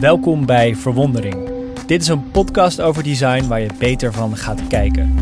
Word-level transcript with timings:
Welkom 0.00 0.46
bij 0.46 0.74
Verwondering. 0.74 1.50
Dit 1.86 2.02
is 2.02 2.08
een 2.08 2.30
podcast 2.30 2.80
over 2.80 3.02
design 3.02 3.46
waar 3.46 3.60
je 3.60 3.70
beter 3.78 4.12
van 4.12 4.36
gaat 4.36 4.66
kijken. 4.66 5.14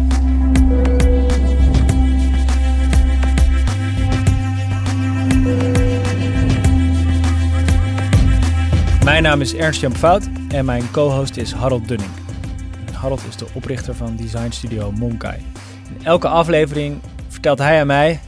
Mijn 9.05 9.23
naam 9.23 9.41
is 9.41 9.55
Ernst-Jan 9.55 9.95
Fout 9.95 10.29
en 10.49 10.65
mijn 10.65 10.91
co-host 10.91 11.37
is 11.37 11.53
Harold 11.53 11.89
Dunning. 11.89 12.11
Harold 12.93 13.23
is 13.29 13.37
de 13.37 13.47
oprichter 13.55 13.95
van 13.95 14.17
designstudio 14.17 14.93
Monkai. 14.93 15.39
In 15.99 16.05
elke 16.05 16.29
aflevering 16.29 17.01
vertelt 17.29 17.59
hij 17.59 17.81
aan 17.81 17.87
mij 17.87 18.21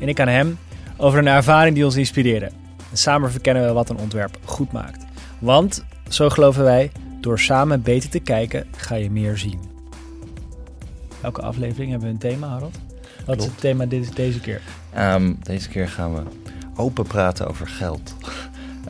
en 0.00 0.08
ik 0.08 0.20
aan 0.20 0.28
hem 0.28 0.58
over 0.96 1.18
een 1.18 1.26
ervaring 1.26 1.74
die 1.74 1.84
ons 1.84 1.96
inspireerde. 1.96 2.50
En 2.90 2.96
samen 2.96 3.30
verkennen 3.30 3.66
we 3.66 3.72
wat 3.72 3.88
een 3.88 3.98
ontwerp 3.98 4.38
goed 4.44 4.72
maakt. 4.72 5.04
Want, 5.38 5.84
zo 6.08 6.28
geloven 6.28 6.64
wij, 6.64 6.90
door 7.20 7.38
samen 7.38 7.82
beter 7.82 8.10
te 8.10 8.18
kijken 8.18 8.66
ga 8.76 8.94
je 8.94 9.10
meer 9.10 9.38
zien. 9.38 9.60
Elke 11.22 11.42
aflevering 11.42 11.90
hebben 11.90 12.08
we 12.08 12.14
een 12.14 12.20
thema, 12.20 12.48
Harold. 12.48 12.78
Wat 13.26 13.38
is 13.38 13.44
het 13.44 13.60
thema 13.60 13.86
deze, 13.86 14.14
deze 14.14 14.40
keer? 14.40 14.60
Ehm, 14.92 15.32
deze 15.42 15.68
keer 15.68 15.88
gaan 15.88 16.14
we 16.14 16.22
open 16.76 17.06
praten 17.06 17.48
over 17.48 17.66
geld. 17.66 18.14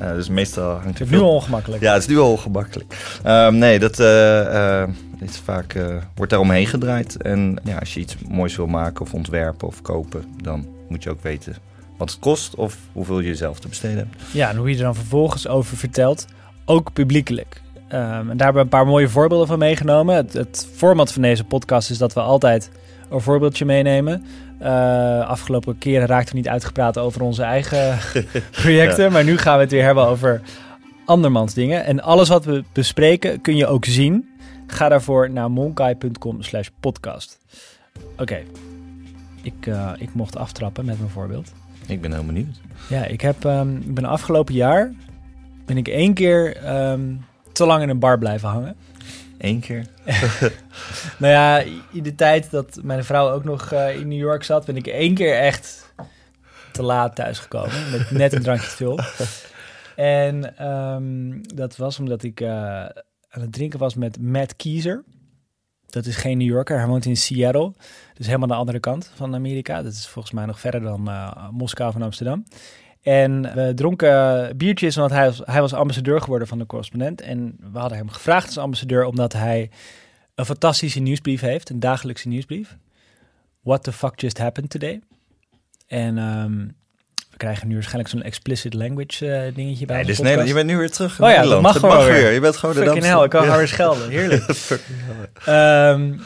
Uh, 0.02 0.12
dus 0.18 0.28
meestal 0.28 0.70
hangt 0.70 0.98
het 0.98 1.00
is 1.00 1.14
nu 1.14 1.18
al 1.18 1.34
ongemakkelijk. 1.34 1.82
Ja, 1.82 1.92
het 1.92 2.02
is 2.02 2.08
nu 2.08 2.18
al 2.18 2.30
ongemakkelijk. 2.30 3.18
Um, 3.26 3.54
nee, 3.54 3.78
dat 3.78 4.00
uh, 4.00 4.06
uh, 4.06 4.82
is 5.20 5.38
vaak, 5.44 5.76
wordt 6.14 6.32
daar 6.32 6.40
omheen 6.40 6.66
gedraaid. 6.66 7.22
En 7.22 7.58
ja, 7.64 7.78
als 7.78 7.94
je 7.94 8.00
iets 8.00 8.16
moois 8.28 8.56
wil 8.56 8.66
maken 8.66 9.00
of 9.00 9.14
ontwerpen 9.14 9.68
of 9.68 9.82
kopen, 9.82 10.24
dan 10.42 10.66
moet 10.88 11.02
je 11.02 11.10
ook 11.10 11.22
weten 11.22 11.56
wat 11.96 12.10
het 12.10 12.18
kost 12.18 12.54
of 12.54 12.76
hoeveel 12.92 13.20
je 13.20 13.34
zelf 13.34 13.60
te 13.60 13.68
besteden 13.68 13.96
hebt. 13.96 14.32
Ja, 14.32 14.50
en 14.50 14.56
hoe 14.56 14.70
je 14.70 14.76
er 14.76 14.82
dan 14.82 14.94
vervolgens 14.94 15.48
over 15.48 15.76
vertelt, 15.76 16.26
ook 16.66 16.92
publiekelijk. 16.92 17.60
Um, 17.88 18.30
en 18.30 18.36
daar 18.36 18.46
hebben 18.46 18.54
we 18.54 18.60
een 18.60 18.68
paar 18.68 18.86
mooie 18.86 19.08
voorbeelden 19.08 19.46
van 19.46 19.58
meegenomen. 19.58 20.14
Het, 20.14 20.32
het, 20.32 20.68
format 20.74 21.12
van 21.12 21.22
deze 21.22 21.44
podcast 21.44 21.90
is 21.90 21.98
dat 21.98 22.12
we 22.12 22.20
altijd 22.20 22.70
een 23.10 23.20
voorbeeldje 23.20 23.64
meenemen. 23.64 24.24
Uh, 24.62 25.28
afgelopen 25.28 25.78
keren 25.78 26.06
raakten 26.06 26.32
we 26.32 26.40
niet 26.40 26.48
uitgepraat 26.48 26.98
over 26.98 27.22
onze 27.22 27.42
eigen 27.42 27.98
projecten. 28.62 29.04
ja. 29.04 29.10
Maar 29.10 29.24
nu 29.24 29.38
gaan 29.38 29.54
we 29.54 29.62
het 29.62 29.70
weer 29.70 29.84
hebben 29.84 30.06
over 30.06 30.40
andermans 31.04 31.54
dingen. 31.54 31.84
En 31.84 32.02
alles 32.02 32.28
wat 32.28 32.44
we 32.44 32.64
bespreken 32.72 33.40
kun 33.40 33.56
je 33.56 33.66
ook 33.66 33.84
zien. 33.84 34.28
Ga 34.66 34.88
daarvoor 34.88 35.30
naar 35.30 35.50
monkai.com 35.50 36.42
slash 36.42 36.68
podcast. 36.80 37.38
Oké, 38.12 38.22
okay. 38.22 38.46
ik, 39.42 39.66
uh, 39.66 39.92
ik 39.98 40.14
mocht 40.14 40.36
aftrappen 40.36 40.84
met 40.84 40.98
mijn 40.98 41.10
voorbeeld. 41.10 41.52
Ik 41.86 42.00
ben 42.00 42.12
heel 42.12 42.24
benieuwd. 42.24 42.60
Ja, 42.88 43.04
ik, 43.04 43.20
heb, 43.20 43.44
um, 43.44 43.76
ik 43.76 43.94
ben 43.94 44.04
afgelopen 44.04 44.54
jaar 44.54 44.92
ben 45.66 45.76
ik 45.76 45.88
één 45.88 46.14
keer 46.14 46.70
um, 46.90 47.24
te 47.52 47.66
lang 47.66 47.82
in 47.82 47.88
een 47.88 47.98
bar 47.98 48.18
blijven 48.18 48.48
hangen. 48.48 48.76
Eén 49.38 49.60
keer? 49.60 49.86
nou 51.18 51.32
ja, 51.32 51.58
in 51.92 52.02
de 52.02 52.14
tijd 52.14 52.50
dat 52.50 52.78
mijn 52.82 53.04
vrouw 53.04 53.30
ook 53.30 53.44
nog 53.44 53.72
uh, 53.72 53.96
in 53.96 54.08
New 54.08 54.18
York 54.18 54.42
zat, 54.42 54.64
ben 54.64 54.76
ik 54.76 54.86
één 54.86 55.14
keer 55.14 55.38
echt 55.38 55.94
te 56.72 56.82
laat 56.82 57.14
thuisgekomen. 57.14 57.90
Met 57.90 58.10
net 58.10 58.32
een 58.32 58.42
drankje 58.42 58.68
te 58.68 58.76
veel. 58.76 59.00
En 59.96 60.66
um, 60.68 61.40
dat 61.54 61.76
was 61.76 61.98
omdat 61.98 62.22
ik 62.22 62.40
uh, 62.40 62.48
aan 63.28 63.40
het 63.40 63.52
drinken 63.52 63.78
was 63.78 63.94
met 63.94 64.20
Matt 64.20 64.56
Kiezer. 64.56 65.04
Dat 65.86 66.06
is 66.06 66.16
geen 66.16 66.38
New 66.38 66.48
Yorker, 66.48 66.78
hij 66.78 66.86
woont 66.86 67.04
in 67.04 67.16
Seattle. 67.16 67.72
Dus 68.14 68.26
helemaal 68.26 68.48
de 68.48 68.54
andere 68.54 68.80
kant 68.80 69.10
van 69.14 69.34
Amerika. 69.34 69.82
Dat 69.82 69.92
is 69.92 70.06
volgens 70.06 70.34
mij 70.34 70.46
nog 70.46 70.60
verder 70.60 70.80
dan 70.80 71.08
uh, 71.08 71.48
Moskou 71.50 71.92
van 71.92 72.02
Amsterdam. 72.02 72.44
En 73.06 73.54
we 73.54 73.72
dronken 73.74 74.56
biertjes, 74.56 74.96
want 74.96 75.10
hij 75.10 75.24
was, 75.24 75.40
hij 75.44 75.60
was 75.60 75.72
ambassadeur 75.72 76.20
geworden 76.20 76.48
van 76.48 76.58
de 76.58 76.66
correspondent. 76.66 77.20
En 77.20 77.56
we 77.72 77.78
hadden 77.78 77.98
hem 77.98 78.08
gevraagd 78.08 78.46
als 78.46 78.58
ambassadeur 78.58 79.04
omdat 79.04 79.32
hij 79.32 79.70
een 80.34 80.44
fantastische 80.44 81.00
nieuwsbrief 81.00 81.40
heeft, 81.40 81.70
een 81.70 81.80
dagelijkse 81.80 82.28
nieuwsbrief. 82.28 82.76
What 83.62 83.82
the 83.82 83.92
fuck 83.92 84.20
just 84.20 84.38
happened 84.38 84.70
today? 84.70 85.00
En 85.86 86.18
um, 86.18 86.74
we 87.30 87.36
krijgen 87.36 87.68
nu 87.68 87.74
waarschijnlijk 87.74 88.08
zo'n 88.08 88.22
explicit 88.22 88.74
language 88.74 89.26
uh, 89.26 89.54
dingetje 89.54 89.86
bij 89.86 89.96
nee, 89.96 90.04
dus 90.04 90.18
nee, 90.18 90.44
je 90.44 90.54
bent 90.54 90.66
nu 90.66 90.76
weer 90.76 90.90
terug 90.90 91.18
in 91.18 91.24
oh 91.24 91.30
ja, 91.30 91.36
Nederland. 91.36 91.62
dat 91.62 91.72
mag, 91.72 91.82
dat 91.82 91.90
gewoon 91.90 92.06
mag 92.06 92.20
weer. 92.20 92.32
Je 92.32 92.40
bent 92.40 92.56
gewoon 92.56 92.74
de 92.74 92.80
Fucking 92.80 93.04
hell, 93.04 93.24
ik 93.24 93.30
kan 93.30 93.44
ja. 93.44 93.56
weer 93.56 93.68
schelden. 93.68 94.08
Heerlijk. 94.08 94.44
um, 95.46 96.20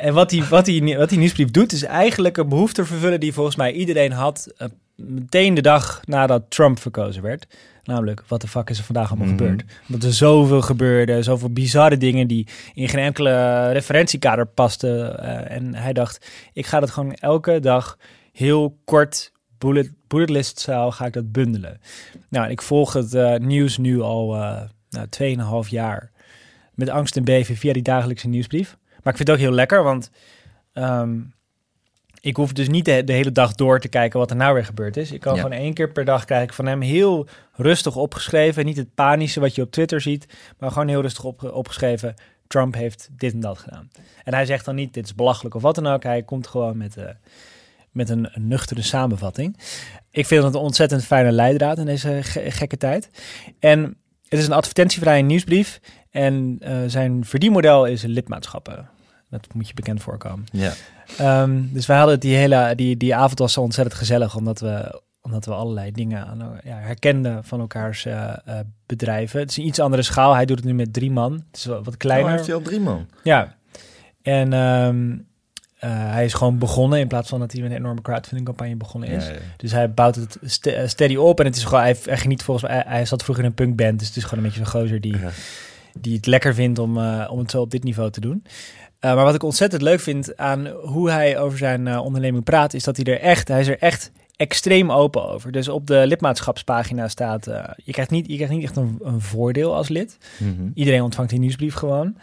en 0.00 0.14
wat 0.14 0.30
die, 0.30 0.44
wat, 0.44 0.64
die, 0.64 0.96
wat 0.96 1.08
die 1.08 1.18
nieuwsbrief 1.18 1.50
doet, 1.50 1.72
is 1.72 1.84
eigenlijk 1.84 2.36
een 2.36 2.48
behoefte 2.48 2.84
vervullen 2.84 3.20
die 3.20 3.32
volgens 3.32 3.56
mij 3.56 3.72
iedereen 3.72 4.12
had 4.12 4.52
meteen 5.06 5.54
de 5.54 5.60
dag 5.60 6.00
nadat 6.04 6.42
Trump 6.48 6.78
verkozen 6.78 7.22
werd. 7.22 7.46
Namelijk, 7.82 8.24
wat 8.28 8.40
de 8.40 8.48
fuck 8.48 8.70
is 8.70 8.78
er 8.78 8.84
vandaag 8.84 9.10
allemaal 9.10 9.26
Mhm. 9.26 9.36
mm 9.36 9.40
-hmm. 9.48 9.58
gebeurd? 9.58 9.78
Omdat 9.88 10.02
er 10.08 10.14
zoveel 10.14 10.62
gebeurde, 10.62 11.22
zoveel 11.22 11.50
bizarre 11.52 11.96
dingen 11.96 12.26
die 12.26 12.46
in 12.74 12.88
geen 12.88 13.04
enkele 13.04 13.66
referentiekader 13.70 14.46
pasten. 14.46 15.16
Uh, 15.20 15.50
en 15.50 15.74
hij 15.74 15.92
dacht, 15.92 16.26
ik 16.52 16.66
ga 16.66 16.80
dat 16.80 16.90
gewoon 16.90 17.14
elke 17.14 17.60
dag 17.60 17.98
heel 18.32 18.78
kort 18.84 19.32
bullet, 19.58 19.92
bullet 20.06 20.30
list 20.30 20.58
style 20.60 20.92
ga 20.92 21.06
ik 21.06 21.12
dat 21.12 21.32
bundelen. 21.32 21.80
Nou, 22.28 22.50
ik 22.50 22.62
volg 22.62 22.92
het 22.92 23.14
uh, 23.14 23.36
nieuws 23.36 23.78
nu 23.78 24.00
al 24.00 24.36
uh, 24.36 24.60
nou, 24.90 25.64
2,5 25.64 25.70
jaar 25.70 26.10
met 26.74 26.88
angst 26.88 27.16
en 27.16 27.24
beven 27.24 27.56
via 27.56 27.72
die 27.72 27.82
dagelijkse 27.82 28.28
nieuwsbrief. 28.28 28.76
Maar 28.88 29.12
ik 29.12 29.16
vind 29.16 29.28
het 29.28 29.30
ook 29.30 29.42
heel 29.42 29.52
lekker, 29.52 29.82
want 29.82 30.10
um, 30.74 31.32
ik 32.20 32.36
hoef 32.36 32.52
dus 32.52 32.68
niet 32.68 32.84
de, 32.84 33.04
de, 33.04 33.12
hele 33.12 33.32
dag 33.32 33.54
door 33.54 33.80
te 33.80 33.88
kijken 33.88 34.18
wat 34.18 34.30
er 34.30 34.36
nou 34.36 34.54
weer 34.54 34.64
gebeurd 34.64 34.96
is. 34.96 35.12
Ik 35.12 35.20
kan 35.20 35.34
ja. 35.34 35.42
gewoon 35.42 35.58
één 35.58 35.74
keer 35.74 35.92
per 35.92 36.04
dag 36.04 36.28
ik 36.28 36.52
van 36.52 36.66
hem 36.66 36.80
heel 36.80 37.26
rustig 37.52 37.96
opgeschreven. 37.96 38.64
Niet 38.64 38.76
het 38.76 38.94
panische 38.94 39.40
wat 39.40 39.54
je 39.54 39.62
op 39.62 39.70
Twitter 39.70 40.00
ziet, 40.00 40.26
maar 40.58 40.70
gewoon 40.70 40.88
heel 40.88 41.00
rustig 41.00 41.24
op, 41.24 41.42
opgeschreven. 41.52 42.14
Trump 42.46 42.74
heeft 42.74 43.08
dit 43.16 43.32
en 43.32 43.40
dat 43.40 43.58
gedaan. 43.58 43.90
En 44.24 44.34
hij 44.34 44.46
zegt 44.46 44.64
dan 44.64 44.74
niet, 44.74 44.94
dit 44.94 45.04
is 45.04 45.14
belachelijk 45.14 45.54
of 45.54 45.62
wat 45.62 45.74
dan 45.74 45.86
ook. 45.86 46.02
Hij 46.02 46.22
komt 46.22 46.46
gewoon 46.46 46.76
met, 46.76 46.96
uh, 46.96 47.04
met 47.90 48.08
een, 48.08 48.28
een, 48.32 48.48
nuchtere 48.48 48.82
samenvatting. 48.82 49.58
Ik 50.10 50.26
vind 50.26 50.44
het 50.44 50.54
een 50.54 50.60
ontzettend 50.60 51.04
fijne 51.04 51.32
leidraad 51.32 51.78
in 51.78 51.86
deze 51.86 52.18
ge 52.22 52.50
gekke 52.50 52.76
tijd. 52.76 53.10
En 53.58 53.96
het 54.28 54.38
is 54.38 54.46
een 54.46 54.52
advertentievrije 54.52 55.22
nieuwsbrief. 55.22 55.80
En 56.10 56.58
uh, 56.62 56.78
zijn 56.86 57.24
verdienmodel 57.24 57.86
is 57.86 58.02
lidmaatschappen. 58.02 58.88
Dat 59.30 59.54
moet 59.54 59.68
je 59.68 59.74
bekend 59.74 60.02
voorkomen. 60.02 60.46
Ja. 60.52 60.72
Um, 61.20 61.70
dus 61.72 61.86
wij 61.86 61.98
hadden 61.98 62.20
die 62.20 62.36
hele 62.36 62.72
die, 62.76 62.96
die 62.96 63.14
avond 63.14 63.38
was 63.38 63.52
zo 63.52 63.60
ontzettend 63.60 63.98
gezellig, 63.98 64.36
omdat 64.36 64.60
we, 64.60 65.02
omdat 65.20 65.44
we 65.44 65.54
allerlei 65.54 65.92
dingen 65.92 66.26
aan, 66.26 66.60
ja, 66.64 66.76
herkenden 66.76 67.44
van 67.44 67.60
elkaars 67.60 68.06
uh, 68.06 68.32
uh, 68.48 68.58
bedrijven. 68.86 69.40
Het 69.40 69.50
is 69.50 69.56
een 69.56 69.66
iets 69.66 69.80
andere 69.80 70.02
schaal. 70.02 70.34
Hij 70.34 70.46
doet 70.46 70.56
het 70.56 70.66
nu 70.66 70.74
met 70.74 70.92
drie 70.92 71.10
man. 71.10 71.32
Het 71.32 71.56
is 71.56 71.64
wat 71.64 71.96
kleiner. 71.96 72.28
Oh, 72.28 72.34
heeft 72.34 72.46
hij 72.46 72.56
al 72.56 72.62
drie 72.62 72.80
man? 72.80 73.06
Ja. 73.22 73.56
En 74.22 74.52
um, 74.52 75.26
hij 75.78 76.24
is 76.24 76.34
gewoon 76.34 76.58
begonnen 76.58 76.98
in 76.98 77.08
plaats 77.08 77.28
van 77.28 77.40
dat 77.40 77.52
hij 77.52 77.62
met 77.62 77.70
een 77.70 77.76
enorme 77.76 78.02
crowdfunding 78.02 78.46
campagne 78.46 78.76
begonnen 78.76 79.08
is. 79.08 79.26
Ja, 79.26 79.32
ja. 79.32 79.38
Dus 79.56 79.72
hij 79.72 79.92
bouwt 79.92 80.14
het 80.14 80.38
st 80.42 80.70
steady 80.86 81.16
op 81.16 81.40
en 81.40 81.46
het 81.46 81.56
is 81.56 81.64
gewoon, 81.64 81.82
hij, 81.82 81.96
hij 82.04 82.18
geniet 82.18 82.42
volgens 82.42 82.70
mij, 82.70 82.84
hij 82.86 83.06
zat 83.06 83.22
vroeger 83.22 83.44
in 83.44 83.50
een 83.50 83.56
punkband, 83.56 83.98
dus 83.98 84.08
het 84.08 84.16
is 84.16 84.24
gewoon 84.24 84.38
een 84.38 84.50
beetje 84.50 84.64
zo'n 84.64 84.80
gozer 84.80 85.00
die, 85.00 85.18
ja. 85.18 85.30
die 85.98 86.16
het 86.16 86.26
lekker 86.26 86.54
vindt 86.54 86.78
om, 86.78 86.98
uh, 86.98 87.28
om 87.30 87.38
het 87.38 87.50
zo 87.50 87.60
op 87.60 87.70
dit 87.70 87.84
niveau 87.84 88.10
te 88.10 88.20
doen. 88.20 88.44
Uh, 89.00 89.14
maar 89.14 89.24
wat 89.24 89.34
ik 89.34 89.42
ontzettend 89.42 89.82
leuk 89.82 90.00
vind 90.00 90.36
aan 90.36 90.66
hoe 90.66 91.10
hij 91.10 91.38
over 91.38 91.58
zijn 91.58 91.86
uh, 91.86 92.04
onderneming 92.04 92.44
praat, 92.44 92.74
is 92.74 92.84
dat 92.84 92.96
hij 92.96 93.04
er 93.04 93.20
echt, 93.20 93.48
hij 93.48 93.60
is 93.60 93.68
er 93.68 93.78
echt 93.78 94.10
extreem 94.36 94.92
open 94.92 95.28
over. 95.28 95.52
Dus 95.52 95.68
op 95.68 95.86
de 95.86 96.06
lidmaatschapspagina 96.06 97.08
staat, 97.08 97.48
uh, 97.48 97.64
je, 97.84 97.92
krijgt 97.92 98.10
niet, 98.10 98.26
je 98.26 98.34
krijgt 98.34 98.52
niet 98.52 98.62
echt 98.62 98.76
een, 98.76 98.98
een 99.02 99.20
voordeel 99.20 99.74
als 99.74 99.88
lid. 99.88 100.18
Mm 100.38 100.56
-hmm. 100.56 100.70
Iedereen 100.74 101.02
ontvangt 101.02 101.30
die 101.30 101.38
nieuwsbrief 101.38 101.74
gewoon. 101.74 102.16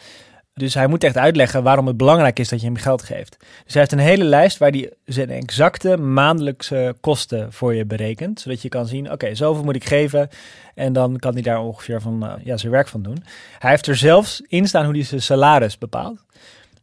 Dus 0.53 0.73
hij 0.73 0.87
moet 0.87 1.03
echt 1.03 1.17
uitleggen 1.17 1.63
waarom 1.63 1.87
het 1.87 1.97
belangrijk 1.97 2.39
is 2.39 2.49
dat 2.49 2.59
je 2.59 2.65
hem 2.65 2.75
geld 2.75 3.01
geeft. 3.01 3.37
Dus 3.39 3.73
hij 3.73 3.81
heeft 3.81 3.91
een 3.91 3.99
hele 3.99 4.23
lijst 4.23 4.57
waar 4.57 4.69
hij 4.69 4.91
zijn 5.05 5.29
exacte 5.29 5.97
maandelijkse 5.97 6.95
kosten 7.01 7.53
voor 7.53 7.75
je 7.75 7.85
berekent. 7.85 8.39
Zodat 8.39 8.61
je 8.61 8.69
kan 8.69 8.87
zien, 8.87 9.03
oké, 9.03 9.13
okay, 9.13 9.35
zoveel 9.35 9.63
moet 9.63 9.75
ik 9.75 9.85
geven. 9.85 10.29
En 10.75 10.93
dan 10.93 11.17
kan 11.17 11.33
hij 11.33 11.41
daar 11.41 11.61
ongeveer 11.61 12.01
van, 12.01 12.39
ja, 12.43 12.57
zijn 12.57 12.71
werk 12.71 12.87
van 12.87 13.01
doen. 13.01 13.23
Hij 13.59 13.69
heeft 13.69 13.87
er 13.87 13.95
zelfs 13.95 14.41
in 14.47 14.67
staan 14.67 14.85
hoe 14.85 14.93
hij 14.93 15.03
zijn 15.03 15.21
salaris 15.21 15.77
bepaalt. 15.77 16.25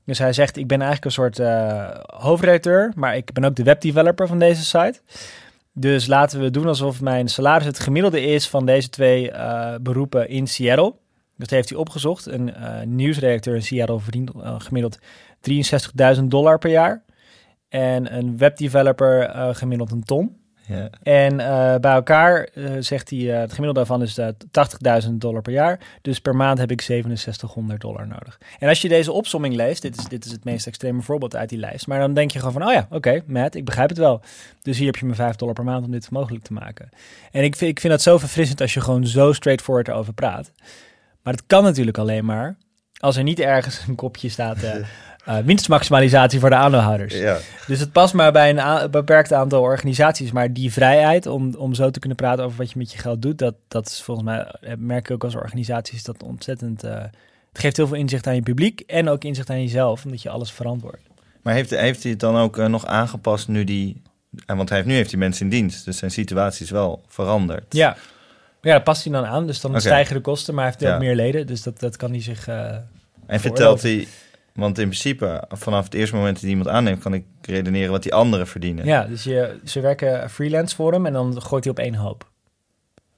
Dus 0.04 0.18
hij 0.18 0.32
zegt, 0.32 0.56
ik 0.56 0.66
ben 0.66 0.80
eigenlijk 0.80 1.04
een 1.04 1.22
soort 1.22 1.38
uh, 1.38 1.90
hoofdredacteur, 2.06 2.92
maar 2.96 3.16
ik 3.16 3.32
ben 3.32 3.44
ook 3.44 3.54
de 3.54 3.62
webdeveloper 3.62 4.26
van 4.26 4.38
deze 4.38 4.64
site. 4.64 5.00
Dus 5.72 6.06
laten 6.06 6.40
we 6.40 6.50
doen 6.50 6.66
alsof 6.66 7.00
mijn 7.00 7.28
salaris 7.28 7.66
het 7.66 7.78
gemiddelde 7.78 8.20
is 8.20 8.48
van 8.48 8.66
deze 8.66 8.88
twee 8.88 9.30
uh, 9.30 9.74
beroepen 9.80 10.28
in 10.28 10.46
Seattle. 10.46 10.94
Dat 11.36 11.50
heeft 11.50 11.68
hij 11.68 11.78
opgezocht. 11.78 12.26
Een 12.26 12.48
uh, 12.48 12.80
nieuwsredacteur 12.82 13.54
in 13.54 13.62
Seattle 13.62 14.00
verdient 14.00 14.30
gemiddeld 14.58 14.98
63.000 16.18 16.24
dollar 16.24 16.58
per 16.58 16.70
jaar. 16.70 17.02
En 17.68 18.16
een 18.16 18.38
webdeveloper 18.38 19.30
gemiddeld 19.54 19.90
een 19.90 20.04
ton. 20.04 20.43
Ja. 20.66 20.90
En 21.02 21.32
uh, 21.32 21.74
bij 21.76 21.92
elkaar 21.92 22.48
uh, 22.54 22.70
zegt 22.78 23.10
hij, 23.10 23.18
uh, 23.18 23.38
het 23.38 23.52
gemiddelde 23.52 23.72
daarvan 23.72 24.02
is 24.02 24.20
80.000 25.06 25.12
dollar 25.12 25.42
per 25.42 25.52
jaar. 25.52 25.80
Dus 26.02 26.18
per 26.18 26.36
maand 26.36 26.58
heb 26.58 26.70
ik 26.70 26.80
6700 26.80 27.80
dollar 27.80 28.06
nodig. 28.06 28.38
En 28.58 28.68
als 28.68 28.82
je 28.82 28.88
deze 28.88 29.12
opsomming 29.12 29.54
leest, 29.54 29.82
dit 29.82 29.98
is, 29.98 30.04
dit 30.04 30.24
is 30.24 30.32
het 30.32 30.44
meest 30.44 30.66
extreme 30.66 31.02
voorbeeld 31.02 31.36
uit 31.36 31.48
die 31.48 31.58
lijst. 31.58 31.86
Maar 31.86 31.98
dan 31.98 32.14
denk 32.14 32.30
je 32.30 32.38
gewoon 32.38 32.52
van, 32.52 32.66
oh 32.66 32.72
ja, 32.72 32.84
oké, 32.84 32.96
okay, 32.96 33.22
Matt, 33.26 33.54
ik 33.54 33.64
begrijp 33.64 33.88
het 33.88 33.98
wel. 33.98 34.22
Dus 34.62 34.76
hier 34.76 34.86
heb 34.86 34.96
je 34.96 35.06
me 35.06 35.14
5 35.14 35.36
dollar 35.36 35.54
per 35.54 35.64
maand 35.64 35.84
om 35.84 35.90
dit 35.90 36.10
mogelijk 36.10 36.44
te 36.44 36.52
maken. 36.52 36.88
En 37.30 37.44
ik 37.44 37.56
vind, 37.56 37.70
ik 37.70 37.80
vind 37.80 37.92
dat 37.92 38.02
zo 38.02 38.18
verfrissend 38.18 38.60
als 38.60 38.74
je 38.74 38.80
gewoon 38.80 39.06
zo 39.06 39.32
straightforward 39.32 39.88
erover 39.88 40.12
praat. 40.12 40.52
Maar 41.22 41.32
het 41.32 41.46
kan 41.46 41.62
natuurlijk 41.62 41.98
alleen 41.98 42.24
maar 42.24 42.56
als 42.98 43.16
er 43.16 43.22
niet 43.22 43.40
ergens 43.40 43.84
een 43.88 43.94
kopje 43.94 44.28
staat... 44.28 44.58
eh, 45.24 45.36
winstmaximalisatie 45.38 46.40
voor 46.40 46.50
de 46.50 46.56
aandeelhouders. 46.56 47.14
Ja. 47.14 47.38
Dus 47.66 47.80
het 47.80 47.92
past 47.92 48.14
maar 48.14 48.32
bij 48.32 48.50
een 48.58 48.90
beperkt 48.90 49.32
aantal 49.32 49.60
organisaties. 49.62 50.32
Maar 50.32 50.52
die 50.52 50.72
vrijheid 50.72 51.26
om, 51.26 51.54
om 51.54 51.74
zo 51.74 51.90
te 51.90 51.98
kunnen 51.98 52.16
praten 52.18 52.44
over 52.44 52.58
wat 52.58 52.70
je 52.70 52.78
met 52.78 52.92
je 52.92 52.98
geld 52.98 53.22
doet, 53.22 53.38
dat, 53.38 53.54
dat 53.68 53.86
is 53.86 54.02
volgens 54.02 54.26
mij, 54.26 54.54
eh, 54.60 54.72
merk 54.78 55.08
ik 55.08 55.14
ook 55.14 55.24
als 55.24 55.34
organisaties, 55.34 56.02
dat 56.02 56.22
ontzettend. 56.22 56.82
eh, 56.84 57.02
het 57.52 57.62
geeft 57.62 57.76
heel 57.76 57.86
veel 57.86 57.96
inzicht 57.96 58.26
aan 58.26 58.34
je 58.34 58.42
publiek 58.42 58.80
en 58.80 59.08
ook 59.08 59.24
inzicht 59.24 59.50
aan 59.50 59.62
jezelf, 59.62 60.04
omdat 60.04 60.22
je 60.22 60.28
alles 60.30 60.52
verantwoordt. 60.52 61.02
Maar 61.42 61.54
heeft, 61.54 61.70
heeft 61.70 62.02
hij 62.02 62.10
het 62.12 62.20
dan 62.20 62.36
ook 62.36 62.56
nog 62.56 62.86
aangepast 62.86 63.48
nu 63.48 63.64
die... 63.64 64.02
Want 64.46 64.68
hij 64.68 64.78
heeft, 64.78 64.90
nu 64.90 64.94
heeft 64.96 65.10
hij 65.10 65.18
mensen 65.20 65.44
in 65.44 65.50
dienst, 65.50 65.84
dus 65.84 65.96
zijn 65.96 66.10
situatie 66.10 66.64
is 66.64 66.70
wel 66.70 67.02
veranderd. 67.08 67.64
Ja. 67.68 67.96
Ja, 68.60 68.72
dat 68.72 68.84
past 68.84 69.04
hij 69.04 69.12
dan 69.12 69.24
aan. 69.24 69.46
Dus 69.46 69.60
dan 69.60 69.80
stijgen 69.80 70.14
de 70.14 70.20
kosten, 70.20 70.54
maar 70.54 70.64
hij 70.64 70.72
heeft 70.72 70.84
ook 70.92 71.00
Ja. 71.00 71.06
meer 71.06 71.14
leden. 71.16 71.46
Dus 71.46 71.62
dat, 71.62 71.80
dat 71.80 71.96
kan 71.96 72.10
hij 72.10 72.20
zich. 72.20 72.48
En 72.48 73.40
vertelt 73.40 73.82
hij... 73.82 74.06
Want 74.54 74.78
in 74.78 74.88
principe, 74.88 75.44
vanaf 75.48 75.84
het 75.84 75.94
eerste 75.94 76.16
moment 76.16 76.40
dat 76.40 76.50
iemand 76.50 76.68
aanneemt... 76.68 77.02
kan 77.02 77.14
ik 77.14 77.24
redeneren 77.42 77.90
wat 77.90 78.02
die 78.02 78.14
anderen 78.14 78.46
verdienen. 78.46 78.86
ja, 78.86 79.04
dus 79.04 79.24
je, 79.24 79.60
ze 79.64 79.80
werken 79.80 80.30
freelance 80.30 80.76
voor 80.76 80.92
hem 80.92 81.06
en 81.06 81.12
dan 81.12 81.42
gooit 81.42 81.64
hij 81.64 81.72
op 81.72 81.78
één 81.78 81.94
hoop. 81.94 82.30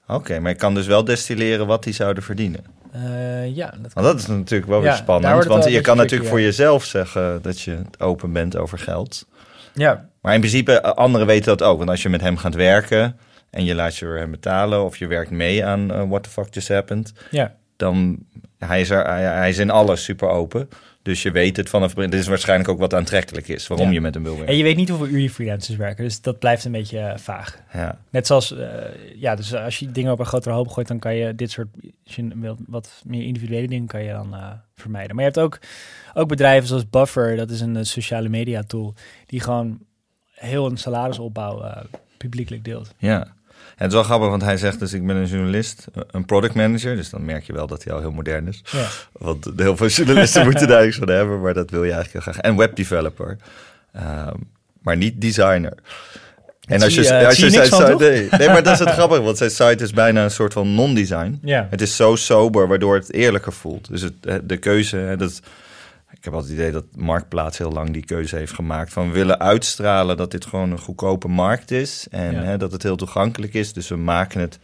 Oké, 0.07 0.39
maar 0.39 0.51
ik 0.51 0.57
kan 0.57 0.73
dus 0.73 0.87
wel 0.87 1.03
destilleren 1.03 1.67
wat 1.67 1.83
die 1.83 1.93
zouden 1.93 2.23
verdienen. 2.23 2.63
Eh, 2.91 3.55
ja, 3.55 3.73
dat 3.81 3.93
Want 3.93 4.05
dat 4.05 4.19
is 4.19 4.27
natuurlijk 4.27 4.71
wel 4.71 4.81
weer 4.81 4.93
spannend. 4.93 5.45
Want 5.45 5.65
je 5.65 5.81
kan 5.81 5.97
natuurlijk 5.97 6.29
voor 6.29 6.41
jezelf 6.41 6.83
zeggen 6.83 7.41
dat 7.41 7.61
je 7.61 7.81
open 7.97 8.33
bent 8.33 8.57
over 8.57 8.79
geld. 8.79 9.27
Ja, 9.73 10.09
Maar 10.21 10.33
in 10.33 10.39
principe, 10.39 10.79
eh, 10.79 10.91
anderen 10.91 11.27
weten 11.27 11.57
dat 11.57 11.67
ook. 11.67 11.77
Want 11.77 11.89
als 11.89 12.01
je 12.01 12.09
met 12.09 12.21
hem 12.21 12.37
gaat 12.37 12.55
werken 12.55 13.17
en 13.49 13.65
je 13.65 13.75
laat 13.75 13.95
je 13.95 14.05
door 14.05 14.17
hem 14.17 14.31
betalen... 14.31 14.83
of 14.83 14.97
je 14.97 15.07
werkt 15.07 15.31
mee 15.31 15.65
aan 15.65 15.91
eh, 15.91 16.03
What 16.09 16.23
the 16.23 16.29
Fuck 16.29 16.53
Just 16.53 16.67
Happened... 16.67 17.13
ja. 17.31 17.55
dan 17.75 18.25
hij 18.57 18.81
is, 18.81 18.89
er, 18.89 19.05
hij, 19.05 19.23
hij 19.23 19.49
is 19.49 19.57
in 19.57 19.69
alles 19.69 20.03
super 20.03 20.29
open. 20.29 20.69
Dus 21.07 21.21
je 21.21 21.31
weet 21.31 21.57
het 21.57 21.69
vanaf... 21.69 21.93
Dit 21.93 22.13
is 22.13 22.27
waarschijnlijk 22.27 22.69
ook 22.69 22.79
wat 22.79 22.93
aantrekkelijk 22.93 23.47
is... 23.47 23.67
waarom 23.67 23.87
Ja. 23.87 23.93
je 23.93 24.01
met 24.01 24.13
hem 24.13 24.23
wil 24.23 24.31
werken. 24.31 24.51
En 24.51 24.57
je 24.57 24.63
weet 24.63 24.75
niet 24.75 24.89
hoeveel 24.89 25.07
uur 25.07 25.19
die 25.19 25.29
freelancers 25.29 25.77
werken, 25.77 26.03
dus 26.03 26.21
dat 26.21 26.39
blijft 26.39 26.65
een 26.65 26.71
beetje 26.71 26.99
eh, 26.99 27.17
vaag. 27.17 27.59
Ja. 27.73 27.99
Net 28.09 28.27
zoals, 28.27 28.55
eh, 28.55 28.69
ja, 29.15 29.35
dus 29.35 29.55
als 29.55 29.79
je 29.79 29.91
dingen 29.91 30.11
op 30.11 30.19
een 30.19 30.25
grotere 30.25 30.55
hoop 30.55 30.67
gooit, 30.67 30.87
dan 30.87 30.99
kan 30.99 31.15
je 31.15 31.35
dit 31.35 31.51
soort, 31.51 31.67
als 32.05 32.15
je 32.15 32.27
wilt, 32.35 32.59
wat 32.67 33.01
meer 33.05 33.23
individuele 33.23 33.67
dingen 33.67 33.87
kan 33.87 34.03
je 34.03 34.11
dan 34.11 34.33
eh, 34.33 34.51
vermijden. 34.75 35.15
Maar 35.15 35.25
je 35.25 35.31
hebt 35.31 35.43
ook, 35.43 35.59
ook 36.13 36.27
bedrijven 36.27 36.67
zoals 36.67 36.89
Buffer, 36.89 37.35
dat 37.35 37.49
is 37.49 37.61
een 37.61 37.85
sociale 37.85 38.29
media 38.29 38.63
tool, 38.63 38.93
die 39.25 39.39
gewoon 39.39 39.79
heel 40.31 40.65
een 40.65 40.77
salarisopbouw 40.77 41.85
publiekelijk 42.17 42.63
deelt. 42.63 42.93
Ja. 42.97 43.35
En 43.77 43.83
het 43.83 43.87
is 43.87 43.93
wel 43.93 44.03
grappig, 44.03 44.29
want 44.29 44.41
hij 44.41 44.57
zegt 44.57 44.79
dus... 44.79 44.93
ik 44.93 45.05
ben 45.05 45.15
een 45.15 45.25
journalist, 45.25 45.87
een 46.11 46.25
product 46.25 46.53
manager. 46.53 46.95
Dus 46.95 47.09
dan 47.09 47.25
merk 47.25 47.43
je 47.43 47.53
wel 47.53 47.67
dat 47.67 47.83
hij 47.83 47.93
al 47.93 47.99
heel 47.99 48.11
modern 48.11 48.47
is. 48.47 48.63
Ja. 48.71 48.87
Want 49.11 49.49
heel 49.55 49.77
veel 49.77 49.87
journalisten 49.87 50.43
moeten 50.49 50.67
daar 50.67 50.87
iets 50.87 50.97
van 50.97 51.09
hebben, 51.09 51.41
maar 51.41 51.53
dat 51.53 51.69
wil 51.69 51.83
je 51.83 51.91
eigenlijk 51.91 52.25
heel 52.25 52.33
graag. 52.33 52.43
En 52.51 52.57
webdeveloper, 52.57 53.37
Ehm, 53.97 54.35
maar 54.81 54.97
niet 54.97 55.21
designer. 55.21 55.73
En 56.65 56.81
als 56.81 56.93
zie 56.93 57.03
je, 57.03 57.25
als 57.25 57.37
je 57.37 57.49
zijn 57.49 57.65
site, 57.65 57.95
nee, 57.97 58.27
nee, 58.37 58.47
maar 58.47 58.63
dat 58.63 58.73
is 58.73 58.79
het 58.79 58.89
grappige, 58.89 59.21
want 59.21 59.37
zijn 59.37 59.51
site 59.51 59.83
is 59.83 59.91
bijna 59.91 60.23
een 60.23 60.31
soort 60.31 60.53
van 60.53 60.75
non-design. 60.75 61.39
Ja. 61.43 61.67
Het 61.69 61.81
is 61.81 61.95
zo 61.95 62.15
sober, 62.15 62.67
waardoor 62.67 62.95
het 62.95 63.13
eerlijker 63.13 63.53
voelt. 63.53 63.89
Dus 63.89 64.01
het, 64.01 64.13
de 64.43 64.57
keuze, 64.57 65.15
dat, 65.17 65.41
ik 66.17 66.23
heb 66.23 66.33
altijd 66.33 66.51
het 66.51 66.59
idee 66.61 66.71
dat 66.71 66.85
Marktplaats 66.95 67.57
heel 67.57 67.71
lang 67.71 67.89
die 67.93 68.05
keuze 68.05 68.35
heeft 68.35 68.53
gemaakt. 68.53 68.93
Van 68.93 69.07
we 69.07 69.13
willen 69.13 69.39
uitstralen 69.39 70.17
dat 70.17 70.31
dit 70.31 70.45
gewoon 70.45 70.71
een 70.71 70.79
goedkope 70.79 71.27
markt 71.27 71.71
is. 71.71 72.07
En 72.11 72.31
Ja. 72.33 72.41
hè, 72.43 72.57
dat 72.57 72.71
het 72.71 72.83
heel 72.83 72.95
toegankelijk 72.95 73.53
is. 73.53 73.73
Dus 73.73 73.87
we 73.87 73.95
maken 73.95 74.41
het, 74.41 74.59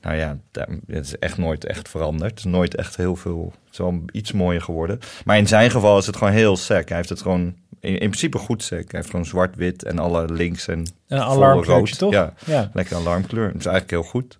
nou 0.00 0.16
ja, 0.16 0.38
het 0.86 1.04
is 1.06 1.18
echt 1.18 1.38
nooit 1.38 1.64
echt 1.64 1.88
veranderd. 1.88 2.30
Het 2.30 2.38
is 2.38 2.44
nooit 2.44 2.74
echt 2.74 2.96
heel 2.96 3.16
veel, 3.16 3.52
het 3.64 3.72
is 3.72 3.78
wel 3.78 4.02
iets 4.12 4.32
mooier 4.32 4.62
geworden. 4.62 4.98
Maar 5.24 5.36
in 5.38 5.46
zijn 5.48 5.70
geval 5.70 5.98
is 5.98 6.06
het 6.06 6.16
gewoon 6.16 6.32
heel 6.32 6.56
sec. 6.56 6.88
Hij 6.88 6.96
heeft 6.96 7.08
het 7.08 7.22
gewoon 7.22 7.54
in, 7.80 7.92
in 7.92 7.98
principe 7.98 8.38
goed 8.38 8.62
sec. 8.62 8.78
Hij 8.90 9.00
heeft 9.00 9.10
gewoon 9.10 9.26
zwart-wit 9.26 9.84
en 9.84 9.98
alle 9.98 10.32
links 10.32 10.68
en 10.68 10.86
Een 11.08 11.18
rood. 11.62 11.98
toch? 11.98 12.12
Ja, 12.12 12.32
Ja. 12.44 12.70
lekker 12.72 12.96
alarmkleur. 12.96 13.46
Dat 13.52 13.60
is 13.60 13.66
eigenlijk 13.66 13.90
heel 14.02 14.10
goed. 14.10 14.38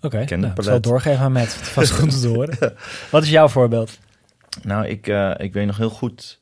Oké, 0.00 0.24
ken 0.24 0.38
nou, 0.40 0.50
het 0.50 0.58
ik 0.58 0.64
zal 0.64 0.74
het 0.74 0.82
doorgeven 0.82 1.20
aan 1.20 1.32
Matt. 1.32 1.52
Vast 1.52 1.90
goed 1.92 2.20
te 2.20 2.28
horen. 2.28 2.58
Wat 3.10 3.22
is 3.22 3.30
jouw 3.30 3.48
voorbeeld? 3.48 3.98
Nou, 4.62 4.86
ik, 4.86 5.06
eh, 5.06 5.30
ik 5.36 5.52
weet 5.52 5.66
nog 5.66 5.76
heel 5.76 5.90
goed. 5.90 6.40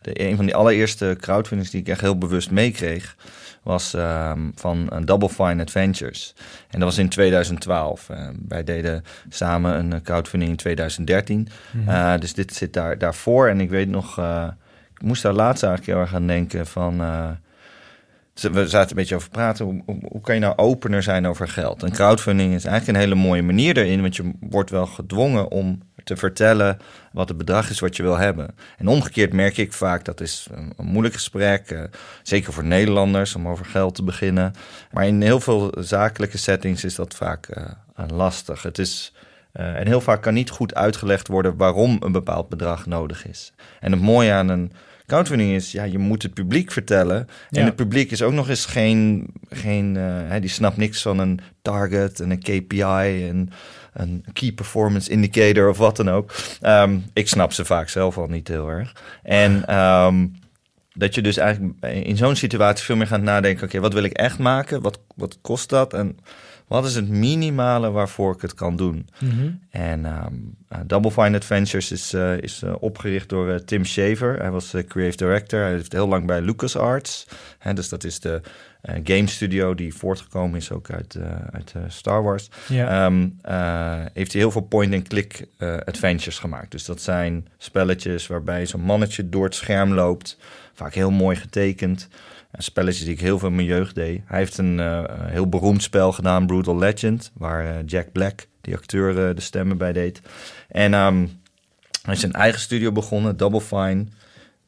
De, 0.00 0.20
een 0.20 0.36
van 0.36 0.44
die 0.44 0.54
allereerste 0.54 1.16
crowdfundings 1.20 1.70
die 1.70 1.80
ik 1.80 1.88
echt 1.88 2.00
heel 2.00 2.18
bewust 2.18 2.50
meekreeg. 2.50 3.16
was 3.62 3.94
ehm, 3.94 4.50
van 4.54 4.88
eh, 4.90 4.98
Double 5.04 5.28
Fine 5.28 5.62
Adventures. 5.62 6.34
En 6.70 6.78
dat 6.78 6.88
was 6.88 6.98
in 6.98 7.08
2012. 7.08 8.08
Eh, 8.08 8.28
wij 8.48 8.64
deden 8.64 9.04
samen 9.28 9.92
een 9.92 10.02
crowdfunding 10.02 10.50
in 10.50 10.56
2013. 10.56 11.48
Mhm. 11.72 12.20
Dus 12.20 12.34
dit 12.34 12.54
zit 12.54 12.72
daar, 12.72 12.98
daarvoor. 12.98 13.48
En 13.48 13.60
ik 13.60 13.70
weet 13.70 13.88
nog. 13.88 14.18
ik 14.94 15.02
moest 15.02 15.22
daar 15.22 15.32
laatst 15.32 15.62
eigenlijk 15.62 15.92
heel 15.92 16.02
erg 16.02 16.14
aan 16.14 16.26
denken. 16.26 16.66
van. 16.66 16.98
we 18.34 18.68
zaten 18.68 18.90
een 18.90 18.96
beetje 18.96 19.14
over 19.14 19.30
praten. 19.30 19.64
Hoe, 19.64 19.82
hoe, 19.86 19.98
hoe 20.08 20.20
kan 20.20 20.34
je 20.34 20.40
nou 20.40 20.56
opener 20.56 21.02
zijn 21.02 21.26
over 21.26 21.48
geld? 21.48 21.82
En 21.82 21.92
crowdfunding 21.92 22.54
is 22.54 22.64
eigenlijk 22.64 22.98
een 22.98 23.04
hele 23.04 23.22
mooie 23.22 23.42
manier 23.42 23.76
erin. 23.76 24.00
Want 24.00 24.16
je 24.16 24.32
wordt 24.40 24.70
wel 24.70 24.86
gedwongen 24.86 25.50
om 25.50 25.82
te 26.06 26.16
vertellen 26.16 26.78
wat 27.12 27.28
het 27.28 27.38
bedrag 27.38 27.70
is 27.70 27.80
wat 27.80 27.96
je 27.96 28.02
wil 28.02 28.16
hebben. 28.16 28.54
En 28.78 28.88
omgekeerd 28.88 29.32
merk 29.32 29.56
ik 29.56 29.72
vaak 29.72 30.04
dat 30.04 30.20
is 30.20 30.46
een, 30.50 30.72
moeilijk 30.76 31.14
gesprek. 31.14 31.70
eh, 31.70 31.82
zeker 32.22 32.52
voor 32.52 32.64
Nederlanders 32.64 33.34
om 33.34 33.48
over 33.48 33.64
geld 33.64 33.94
te 33.94 34.02
beginnen. 34.02 34.52
Maar 34.92 35.06
in 35.06 35.22
heel 35.22 35.40
veel 35.40 35.72
zakelijke 35.78 36.38
settings 36.38 36.84
is 36.84 36.94
dat 36.94 37.14
vaak 37.14 37.46
eh, 37.46 37.64
lastig. 38.08 38.62
Het 38.62 38.78
is. 38.78 39.12
eh, 39.52 39.76
en 39.76 39.86
heel 39.86 40.00
vaak 40.00 40.22
kan 40.22 40.34
niet 40.34 40.50
goed 40.50 40.74
uitgelegd 40.74 41.28
worden 41.28 41.56
waarom 41.56 41.96
een 42.00 42.12
bepaald 42.12 42.48
bedrag 42.48 42.86
nodig 42.86 43.26
is. 43.26 43.52
En 43.80 43.92
het 43.92 44.00
mooie 44.00 44.32
aan 44.32 44.48
een 44.48 44.72
crowdfunding 45.06 45.52
is, 45.52 45.72
ja, 45.72 45.84
je 45.84 45.98
moet 45.98 46.22
het 46.22 46.34
publiek 46.34 46.72
vertellen. 46.72 47.28
En 47.50 47.64
het 47.64 47.76
publiek 47.76 48.10
is 48.10 48.22
ook 48.22 48.32
nog 48.32 48.48
eens 48.48 48.66
geen, 48.66 49.26
geen 49.48 49.94
hè, 49.94 50.40
die 50.40 50.50
snapt 50.50 50.76
niks 50.76 51.02
van 51.02 51.18
een 51.18 51.40
target 51.62 52.20
en 52.20 52.30
een 52.30 52.38
KPI 52.38 53.28
en 53.28 53.50
een 53.96 54.24
key 54.32 54.52
performance 54.52 55.10
indicator 55.10 55.68
of 55.68 55.78
wat 55.78 55.96
dan 55.96 56.10
ook. 56.10 56.34
Ehm, 56.60 56.98
ik 57.12 57.28
snap 57.28 57.52
ze 57.52 57.64
vaak 57.64 57.88
zelf 57.88 58.18
al 58.18 58.26
niet 58.26 58.48
heel 58.48 58.68
erg. 58.68 58.92
En 59.22 59.66
ehm, 59.66 60.26
dat 60.94 61.14
je 61.14 61.22
dus 61.22 61.36
eigenlijk 61.36 61.84
in 61.84 62.16
zo'n 62.16 62.36
situatie 62.36 62.84
veel 62.84 62.96
meer 62.96 63.06
gaat 63.06 63.22
nadenken: 63.22 63.64
oké, 63.64 63.80
wat 63.80 63.92
wil 63.92 64.02
ik 64.02 64.12
echt 64.12 64.38
maken? 64.38 64.80
Wat, 64.82 65.00
wat 65.14 65.38
kost 65.40 65.68
dat? 65.68 65.92
En 65.94 66.18
wat 66.66 66.84
is 66.84 66.94
het 66.94 67.08
minimale 67.08 67.90
waarvoor 67.90 68.34
ik 68.34 68.42
het 68.42 68.54
kan 68.54 68.76
doen? 68.76 69.08
Mhm. 69.18 69.50
En 69.70 70.04
eh, 70.04 70.78
Double 70.86 71.10
Fine 71.10 71.36
Adventures 71.36 71.92
is, 71.92 72.12
eh, 72.12 72.38
is 72.38 72.62
eh, 72.62 72.74
opgericht 72.78 73.28
door 73.28 73.64
Tim 73.64 73.84
Shaver. 73.84 74.38
Hij 74.40 74.50
was 74.50 74.70
creative 74.70 75.16
director. 75.16 75.60
Hij 75.60 75.70
heeft 75.70 75.92
heel 75.92 76.08
lang 76.08 76.26
bij 76.26 76.40
LucasArts. 76.40 77.26
Hè, 77.58 77.74
dus 77.74 77.88
dat 77.88 78.04
is 78.04 78.20
de 78.20 78.40
game 79.04 79.26
studio 79.26 79.74
die 79.74 79.94
voortgekomen 79.94 80.58
is 80.58 80.70
ook 80.72 80.90
uit, 80.90 81.14
eh, 81.14 81.30
uit 81.52 81.72
eh, 81.76 81.82
Star 81.88 82.22
Wars. 82.22 82.48
Ja. 82.68 83.06
Ehm, 83.06 83.28
eh, 83.42 84.04
heeft 84.12 84.32
hij 84.32 84.40
heel 84.40 84.50
veel 84.50 84.60
point-and-click 84.60 85.46
eh, 85.56 85.76
adventures 85.84 86.38
gemaakt. 86.38 86.70
Dus 86.70 86.84
dat 86.84 87.00
zijn 87.00 87.48
spelletjes 87.58 88.26
waarbij 88.26 88.66
zo'n 88.66 88.80
mannetje 88.80 89.28
door 89.28 89.44
het 89.44 89.54
scherm 89.54 89.92
loopt. 89.92 90.38
Vaak 90.72 90.94
heel 90.94 91.10
mooi 91.10 91.36
getekend. 91.36 92.08
Spelletjes 92.58 93.04
die 93.04 93.14
ik 93.14 93.20
heel 93.20 93.38
veel 93.38 93.48
in 93.48 93.54
mijn 93.54 93.66
jeugd 93.66 93.94
deed. 93.94 94.20
Hij 94.26 94.38
heeft 94.38 94.58
een 94.58 94.80
eh, 94.80 95.04
heel 95.08 95.48
beroemd 95.48 95.82
spel 95.82 96.12
gedaan, 96.12 96.46
Brutal 96.46 96.78
Legend. 96.78 97.30
Waar 97.34 97.66
eh, 97.66 97.74
Jack 97.86 98.12
Black, 98.12 98.46
die 98.60 98.74
acteur, 98.74 99.28
eh, 99.28 99.34
de 99.34 99.40
stemmen 99.40 99.78
bij 99.78 99.92
deed. 99.92 100.20
En 100.68 100.94
ehm, 100.94 101.26
hij 102.02 102.14
is 102.14 102.20
zijn 102.20 102.32
eigen 102.32 102.60
studio 102.60 102.92
begonnen, 102.92 103.36
Double 103.36 103.60
Fine. 103.60 104.06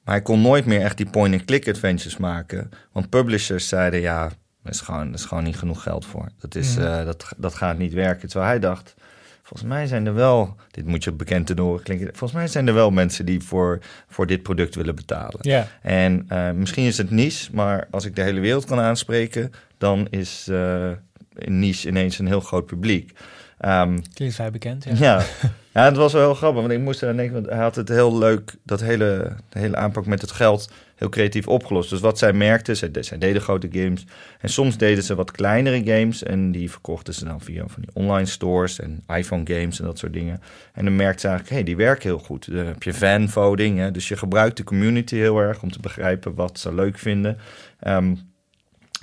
Maar 0.09 0.17
hij 0.17 0.27
kon 0.27 0.41
nooit 0.43 0.67
meer 0.67 0.81
echt 0.81 0.97
die 0.97 1.11
point-and-click 1.11 1.69
adventures 1.69 2.17
maken. 2.17 2.71
Want 2.93 3.09
publishers 3.11 3.69
zeiden, 3.69 4.01
ja, 4.01 4.25
er 4.63 4.71
is 4.71 4.81
gewoon, 4.81 5.15
is 5.15 5.25
gewoon 5.25 5.45
niet 5.45 5.57
genoeg 5.59 5.83
geld 5.83 6.07
voor. 6.07 6.29
Dat, 6.39 6.55
is, 6.55 6.77
Mhm. 6.77 6.87
eh, 6.87 7.05
dat, 7.05 7.33
dat 7.37 7.55
gaat 7.55 7.79
niet 7.79 7.93
werken. 7.93 8.29
Terwijl 8.29 8.51
hij 8.51 8.59
dacht, 8.61 8.95
volgens 9.43 9.69
mij 9.69 9.87
zijn 9.87 10.07
er 10.07 10.15
wel... 10.15 10.57
Dit 10.71 10.87
moet 10.87 11.05
je 11.05 11.13
bekend 11.13 11.47
te 11.47 11.61
horen 11.63 11.83
klinken. 11.83 12.07
Volgens 12.07 12.33
mij 12.33 12.47
zijn 12.49 12.67
er 12.69 12.75
wel 12.75 12.91
mensen 12.91 13.27
die 13.27 13.41
voor, 13.43 13.79
voor 14.09 14.27
dit 14.27 14.43
product 14.43 14.75
willen 14.75 14.95
betalen. 14.95 15.39
ja. 15.41 15.67
En 15.83 16.25
eh, 16.29 16.51
misschien 16.51 16.85
is 16.87 16.99
het 16.99 17.11
niche, 17.11 17.51
maar 17.55 17.87
als 17.91 18.05
ik 18.05 18.17
de 18.17 18.23
hele 18.23 18.41
wereld 18.41 18.65
kan 18.65 18.79
aanspreken... 18.81 19.53
dan 19.79 20.07
is 20.11 20.47
eh, 20.51 20.91
een 21.35 21.59
niche 21.59 21.89
ineens 21.89 22.19
een 22.19 22.27
heel 22.27 22.41
groot 22.41 22.67
publiek. 22.67 23.13
Ehm, 23.59 23.99
Klinkt 24.15 24.35
vrij 24.35 24.51
bekend, 24.51 24.85
ja. 24.85 24.95
ja. 24.99 25.23
ja, 25.79 25.85
het 25.85 25.97
was 25.97 26.13
wel 26.13 26.23
heel 26.23 26.35
grappig, 26.35 26.61
want 26.61 26.73
ik 26.73 26.81
moest 26.81 27.03
eraan 27.03 27.17
denken, 27.17 27.35
want 27.35 27.47
hij 27.47 27.59
had 27.59 27.77
het 27.77 27.89
heel 27.89 28.19
leuk, 28.19 28.55
dat 28.63 28.81
hele, 28.81 29.37
de 29.49 29.59
hele 29.59 29.77
aanpak 29.77 30.07
met 30.07 30.21
het 30.21 30.31
geld, 30.31 30.71
heel 30.95 31.09
creatief 31.09 31.49
opgelost. 31.49 31.91
Dus 31.91 32.01
wat 32.01 32.19
zij 32.19 32.33
merkten, 32.33 32.77
zij, 32.77 33.19
deden 33.19 33.43
grote 33.43 33.69
games 33.73 34.07
en 34.41 34.49
soms 34.49 34.77
deden 34.77 35.05
ze 35.05 35.15
wat 35.15 35.31
kleinere 35.31 35.83
games 35.85 36.23
en 36.23 36.53
die 36.53 36.71
verkochten 36.71 37.15
ze 37.15 37.25
dan 37.25 37.41
via 37.41 37.65
van 37.67 37.83
die 37.83 37.91
online 37.95 38.27
stores 38.27 38.81
en 38.81 39.05
iPhone 39.07 39.43
games 39.45 39.79
en 39.79 39.85
dat 39.85 39.99
soort 39.99 40.13
dingen. 40.13 40.41
En 40.73 40.85
dan 40.85 40.97
merkte 40.97 41.21
ze 41.21 41.27
eigenlijk, 41.27 41.57
hé, 41.57 41.63
hey, 41.63 41.75
die 41.75 41.87
werken 41.87 42.09
heel 42.09 42.19
goed. 42.19 42.53
Dan 42.53 42.67
heb 42.67 42.83
je 42.83 42.95
fanvoting, 42.95 43.79
hè, 43.79 43.91
dus 43.91 44.09
je 44.09 44.17
gebruikt 44.17 44.57
de 44.57 44.65
community 44.65 45.17
heel 45.17 45.39
erg 45.39 45.63
om 45.63 45.71
te 45.71 45.81
begrijpen 45.81 46.35
wat 46.35 46.59
ze 46.59 46.75
leuk 46.75 46.99
vinden. 46.99 47.39
Ehm, 47.81 48.15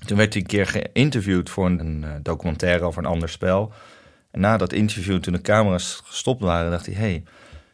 toen 0.05 0.17
werd 0.17 0.33
hij 0.33 0.41
een 0.41 0.47
keer 0.47 0.67
geïnterviewd 0.67 1.49
voor 1.49 1.65
een, 1.65 1.79
een, 1.79 2.03
eh, 2.03 2.09
documentaire 2.21 2.85
over 2.85 3.03
een 3.03 3.09
ander 3.09 3.29
spel. 3.29 3.73
En 4.35 4.41
na 4.41 4.57
dat 4.57 4.73
interview, 4.73 5.19
toen 5.19 5.33
de 5.33 5.41
camera's 5.41 6.01
gestopt 6.05 6.41
waren, 6.41 6.71
dacht 6.71 6.85
hij... 6.85 6.95
hey, 6.95 7.23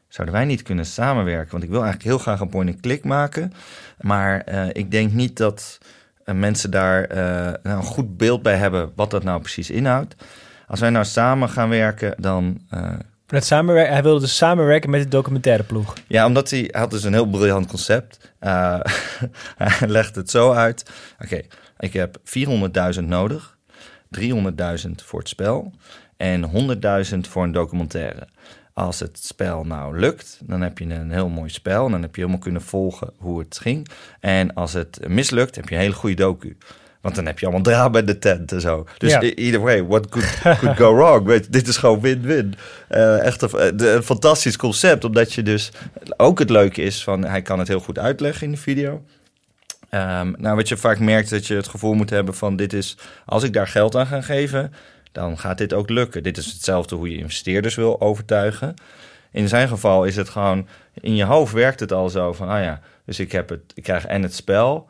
zouden 0.07 0.35
wij 0.35 0.45
niet 0.45 0.61
kunnen 0.61 0.85
samenwerken? 0.85 1.51
Want 1.51 1.63
ik 1.63 1.69
wil 1.69 1.83
eigenlijk 1.83 2.09
heel 2.09 2.19
graag 2.19 2.39
een 2.39 2.49
point-and-click 2.49 3.03
maken. 3.03 3.53
Maar 4.01 4.43
uh, 4.49 4.67
ik 4.71 4.91
denk 4.91 5.11
niet 5.11 5.37
dat 5.37 5.77
uh, 6.25 6.35
mensen 6.35 6.71
daar 6.71 7.11
uh, 7.11 7.17
nou 7.63 7.77
een 7.77 7.83
goed 7.83 8.17
beeld 8.17 8.41
bij 8.41 8.55
hebben... 8.55 8.91
wat 8.95 9.11
dat 9.11 9.23
nou 9.23 9.39
precies 9.39 9.69
inhoudt. 9.69 10.15
Als 10.67 10.79
wij 10.79 10.89
nou 10.89 11.05
samen 11.05 11.49
gaan 11.49 11.69
werken, 11.69 12.13
dan... 12.17 12.61
Met 13.27 13.45
samenwerken, 13.45 13.93
hij 13.93 14.03
wilde 14.03 14.19
dus 14.19 14.35
samenwerken 14.35 14.89
met 14.89 15.03
de 15.03 15.09
documentaire 15.09 15.63
ploeg. 15.63 15.93
Ja, 16.07 16.25
omdat 16.25 16.49
hij, 16.49 16.67
hij 16.71 16.81
had 16.81 16.91
dus 16.91 17.03
een 17.03 17.13
heel 17.13 17.29
briljant 17.29 17.67
concept. 17.67 18.33
hij 19.57 19.87
legt 19.87 20.15
het 20.15 20.29
zo 20.29 20.51
uit. 20.51 20.91
Oké, 21.13 21.23
okay, 21.23 21.47
ik 21.79 21.93
heb 21.93 22.17
400.000 22.97 23.03
nodig. 23.03 23.57
300.000 24.19 24.91
voor 25.05 25.19
het 25.19 25.29
spel 25.29 25.73
en 26.21 26.49
100.000 27.13 27.17
voor 27.29 27.43
een 27.43 27.51
documentaire. 27.51 28.27
Als 28.73 28.99
het 28.99 29.19
spel 29.23 29.63
nou 29.63 29.99
lukt, 29.99 30.39
dan 30.43 30.61
heb 30.61 30.77
je 30.77 30.85
een 30.85 31.11
heel 31.11 31.29
mooi 31.29 31.49
spel. 31.49 31.85
En 31.85 31.91
dan 31.91 32.01
heb 32.01 32.15
je 32.15 32.21
helemaal 32.21 32.41
kunnen 32.41 32.61
volgen 32.61 33.13
hoe 33.17 33.39
het 33.39 33.59
ging. 33.61 33.87
En 34.19 34.53
als 34.53 34.73
het 34.73 34.99
mislukt, 35.07 35.55
heb 35.55 35.69
je 35.69 35.75
een 35.75 35.81
hele 35.81 35.93
goede 35.93 36.15
docu. 36.15 36.57
Want 37.01 37.15
dan 37.15 37.25
heb 37.25 37.39
je 37.39 37.45
allemaal 37.45 37.63
drama 37.63 37.99
in 37.99 38.05
de 38.05 38.19
tent 38.19 38.51
en 38.51 38.61
zo. 38.61 38.85
Dus 38.97 39.11
ja. 39.11 39.21
either 39.21 39.59
way, 39.61 39.83
what 39.83 40.09
could, 40.09 40.41
could 40.59 40.77
go 40.77 40.95
wrong? 40.95 41.25
Weet, 41.25 41.53
dit 41.53 41.67
is 41.67 41.77
gewoon 41.77 42.01
win-win. 42.01 42.55
Uh, 42.89 43.25
echt 43.25 43.41
een, 43.41 43.85
een, 43.95 44.03
fantastisch 44.03 44.57
concept. 44.57 45.03
Omdat 45.03 45.33
je 45.33 45.43
dus 45.43 45.71
ook 46.17 46.39
het 46.39 46.49
leuke 46.49 46.81
is 46.81 47.03
van... 47.03 47.23
hij 47.23 47.41
kan 47.41 47.59
het 47.59 47.67
heel 47.67 47.79
goed 47.79 47.99
uitleggen 47.99 48.45
in 48.45 48.51
de 48.51 48.57
video. 48.57 49.03
Um, 49.91 50.35
nou, 50.37 50.55
wat 50.55 50.67
je 50.67 50.77
vaak 50.77 50.99
merkt, 50.99 51.29
dat 51.29 51.47
je 51.47 51.55
het 51.55 51.67
gevoel 51.67 51.93
moet 51.93 52.09
hebben 52.09 52.33
van... 52.33 52.55
dit 52.55 52.73
is, 52.73 52.97
als 53.25 53.43
ik 53.43 53.53
daar 53.53 53.67
geld 53.67 53.95
aan 53.95 54.07
ga 54.07 54.21
geven 54.21 54.73
dan 55.11 55.37
gaat 55.37 55.57
dit 55.57 55.73
ook 55.73 55.89
lukken. 55.89 56.23
Dit 56.23 56.37
is 56.37 56.45
hetzelfde 56.45 56.95
hoe 56.95 57.11
je 57.11 57.17
investeerders 57.17 57.75
wil 57.75 58.01
overtuigen. 58.01 58.73
In 59.31 59.47
zijn 59.47 59.67
geval 59.67 60.05
is 60.05 60.15
het 60.15 60.29
gewoon, 60.29 60.67
in 61.01 61.15
je 61.15 61.23
hoofd 61.23 61.53
werkt 61.53 61.79
het 61.79 61.91
al 61.91 62.09
zo 62.09 62.33
van, 62.33 62.49
ah 62.49 62.63
ja, 62.63 62.81
dus 63.05 63.19
ik, 63.19 63.31
heb 63.31 63.49
het, 63.49 63.61
ik 63.73 63.83
krijg 63.83 64.05
en 64.05 64.21
het 64.21 64.35
spel 64.35 64.89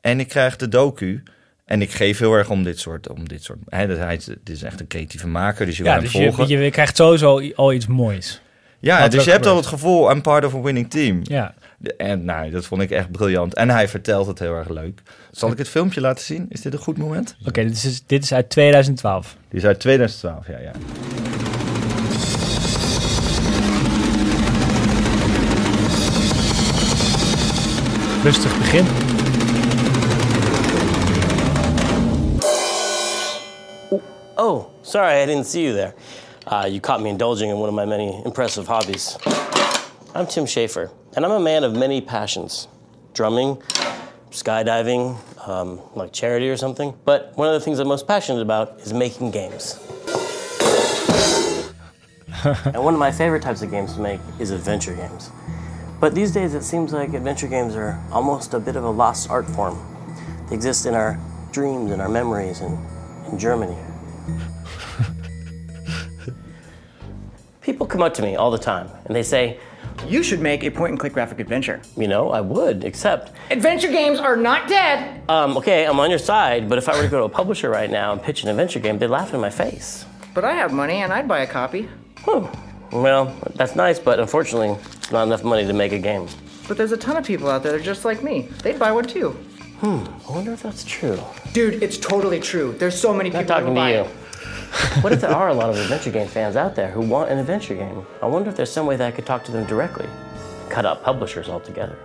en 0.00 0.20
ik 0.20 0.28
krijg 0.28 0.56
de 0.56 0.68
docu. 0.68 1.22
En 1.64 1.82
ik 1.82 1.90
geef 1.90 2.18
heel 2.18 2.34
erg 2.34 2.50
om 2.50 2.62
dit 2.62 2.78
soort, 2.78 3.08
om 3.08 3.28
dit 3.28 3.44
soort, 3.44 3.58
hè, 3.68 3.86
dat 3.86 3.96
hij, 3.96 4.20
het 4.24 4.48
is 4.48 4.62
echt 4.62 4.80
een 4.80 4.86
creatieve 4.86 5.26
maker, 5.26 5.66
dus 5.66 5.76
je 5.76 5.84
ja, 5.84 5.92
wil 5.92 6.02
dus 6.02 6.12
hem 6.12 6.22
volgen. 6.22 6.48
Je, 6.48 6.64
je 6.64 6.70
krijgt 6.70 6.96
sowieso 6.96 7.52
al 7.54 7.72
iets 7.72 7.86
moois. 7.86 8.40
Ja, 8.78 9.08
dus 9.08 9.24
je 9.24 9.30
hebt 9.30 9.46
al 9.46 9.56
het 9.56 9.66
gevoel, 9.66 10.10
I'm 10.10 10.20
part 10.20 10.44
of 10.44 10.54
a 10.54 10.60
winning 10.60 10.90
team. 10.90 11.20
Ja. 11.22 11.54
En 11.96 12.24
nou, 12.24 12.50
dat 12.50 12.66
vond 12.66 12.82
ik 12.82 12.90
echt 12.90 13.10
briljant. 13.10 13.54
En 13.54 13.70
hij 13.70 13.88
vertelt 13.88 14.26
het 14.26 14.38
heel 14.38 14.54
erg 14.54 14.68
leuk. 14.68 15.02
Zal 15.32 15.50
ik 15.50 15.58
het 15.58 15.68
filmpje 15.68 16.00
laten 16.00 16.24
zien? 16.24 16.46
Is 16.48 16.60
dit 16.60 16.72
een 16.72 16.78
goed 16.78 16.98
moment? 16.98 17.36
Oké, 17.46 17.64
dit, 17.64 17.84
is, 17.84 18.02
dit 18.06 18.22
is 18.24 18.32
uit 18.32 18.50
2012. 18.50 19.36
Dit 19.48 19.60
is 19.60 19.66
uit 19.66 19.80
2012, 19.80 20.46
ja, 20.46 20.58
ja. 20.58 20.72
Rustig 28.22 28.58
begin. 28.58 28.86
Oh, 34.36 34.66
sorry, 34.82 35.22
I 35.22 35.26
didn't 35.26 35.46
see 35.46 35.62
you 35.62 35.74
there. 35.74 35.94
Uh, 36.46 36.66
you 36.66 36.80
caught 36.80 37.00
me 37.00 37.08
indulging 37.08 37.50
in 37.50 37.56
one 37.56 37.68
of 37.68 37.74
my 37.74 37.84
many 37.84 38.22
impressive 38.24 38.66
hobbies. 38.66 39.16
I'm 40.14 40.26
Tim 40.26 40.44
Schafer, 40.46 40.90
and 41.16 41.24
I'm 41.24 41.32
a 41.32 41.40
man 41.40 41.64
of 41.64 41.74
many 41.74 42.00
passions 42.00 42.68
drumming, 43.14 43.62
skydiving, 44.32 45.16
um, 45.46 45.80
like 45.94 46.12
charity 46.12 46.48
or 46.48 46.56
something. 46.56 46.94
But 47.04 47.32
one 47.36 47.48
of 47.48 47.54
the 47.54 47.60
things 47.60 47.78
I'm 47.78 47.88
most 47.88 48.08
passionate 48.08 48.40
about 48.40 48.80
is 48.80 48.92
making 48.92 49.30
games. 49.30 49.78
and 52.44 52.82
one 52.82 52.94
of 52.94 53.00
my 53.00 53.12
favorite 53.12 53.42
types 53.42 53.62
of 53.62 53.70
games 53.70 53.94
to 53.94 54.00
make 54.00 54.20
is 54.40 54.50
adventure 54.50 54.94
games. 54.94 55.30
But 56.00 56.14
these 56.14 56.32
days 56.32 56.54
it 56.54 56.64
seems 56.64 56.92
like 56.92 57.14
adventure 57.14 57.46
games 57.46 57.76
are 57.76 58.02
almost 58.10 58.54
a 58.54 58.58
bit 58.58 58.74
of 58.74 58.82
a 58.84 58.90
lost 58.90 59.30
art 59.30 59.48
form. 59.48 59.78
They 60.48 60.56
exist 60.56 60.86
in 60.86 60.94
our 60.94 61.20
dreams 61.52 61.92
and 61.92 62.02
our 62.02 62.08
memories 62.08 62.60
and 62.60 62.78
in 63.30 63.38
Germany. 63.38 63.76
People 67.60 67.86
come 67.86 68.02
up 68.02 68.14
to 68.14 68.22
me 68.22 68.34
all 68.34 68.50
the 68.50 68.58
time 68.58 68.88
and 69.04 69.14
they 69.14 69.22
say, 69.22 69.60
You 70.08 70.22
should 70.22 70.40
make 70.40 70.64
a 70.64 70.70
point 70.70 70.90
and 70.90 70.98
click 71.00 71.12
graphic 71.12 71.38
adventure. 71.40 71.80
You 71.96 72.08
know, 72.08 72.30
I 72.30 72.40
would, 72.40 72.84
except. 72.84 73.32
Adventure 73.50 73.88
games 73.88 74.18
are 74.18 74.36
not 74.36 74.68
dead! 74.68 75.22
Um, 75.28 75.56
okay, 75.56 75.86
I'm 75.86 75.98
on 76.00 76.10
your 76.10 76.18
side, 76.18 76.68
but 76.68 76.78
if 76.78 76.88
I 76.88 76.96
were 76.96 77.02
to 77.04 77.08
go 77.08 77.18
to 77.18 77.24
a 77.24 77.28
publisher 77.28 77.70
right 77.70 77.90
now 77.90 78.12
and 78.12 78.22
pitch 78.22 78.42
an 78.42 78.48
adventure 78.48 78.80
game, 78.80 78.98
they'd 78.98 79.06
laugh 79.08 79.32
in 79.34 79.40
my 79.40 79.50
face. 79.50 80.04
But 80.34 80.44
I 80.44 80.52
have 80.54 80.72
money 80.72 80.96
and 81.02 81.12
I'd 81.12 81.28
buy 81.28 81.40
a 81.40 81.46
copy. 81.46 81.88
Hmm. 82.20 82.46
Well, 82.90 83.34
that's 83.54 83.74
nice, 83.74 83.98
but 83.98 84.20
unfortunately, 84.20 84.70
it's 84.96 85.10
not 85.12 85.24
enough 85.24 85.44
money 85.44 85.66
to 85.66 85.72
make 85.72 85.92
a 85.92 85.98
game. 85.98 86.26
But 86.68 86.76
there's 86.76 86.92
a 86.92 86.96
ton 86.96 87.16
of 87.16 87.24
people 87.24 87.48
out 87.48 87.62
there 87.62 87.72
that 87.72 87.80
are 87.80 87.84
just 87.84 88.04
like 88.04 88.22
me. 88.22 88.48
They'd 88.62 88.78
buy 88.78 88.92
one 88.92 89.04
too. 89.04 89.30
Hmm, 89.80 90.04
I 90.28 90.32
wonder 90.32 90.52
if 90.52 90.62
that's 90.62 90.84
true. 90.84 91.18
Dude, 91.52 91.82
it's 91.82 91.98
totally 91.98 92.38
true. 92.38 92.72
There's 92.78 92.98
so 92.98 93.12
many 93.12 93.30
Not 93.30 93.40
people 93.40 93.54
talking 93.54 93.68
who 93.68 93.74
to 93.74 93.80
buy 93.80 93.92
you. 93.94 94.00
it. 94.02 94.10
What 95.00 95.12
if 95.12 95.20
there 95.20 95.30
are 95.30 95.48
a 95.48 95.54
lot 95.54 95.70
of 95.70 95.76
adventure 95.76 96.10
game 96.10 96.28
fans 96.28 96.56
out 96.56 96.74
there 96.74 96.90
who 96.90 97.00
want 97.00 97.30
an 97.30 97.38
adventure 97.38 97.74
game? 97.74 98.06
I 98.20 98.26
wonder 98.26 98.50
if 98.50 98.56
there's 98.56 98.70
some 98.70 98.86
way 98.86 98.96
that 98.96 99.06
I 99.06 99.10
could 99.10 99.26
talk 99.26 99.44
to 99.44 99.52
them 99.52 99.66
directly. 99.66 100.06
Cut 100.68 100.84
out 100.84 101.02
publishers 101.02 101.48
altogether. 101.48 101.96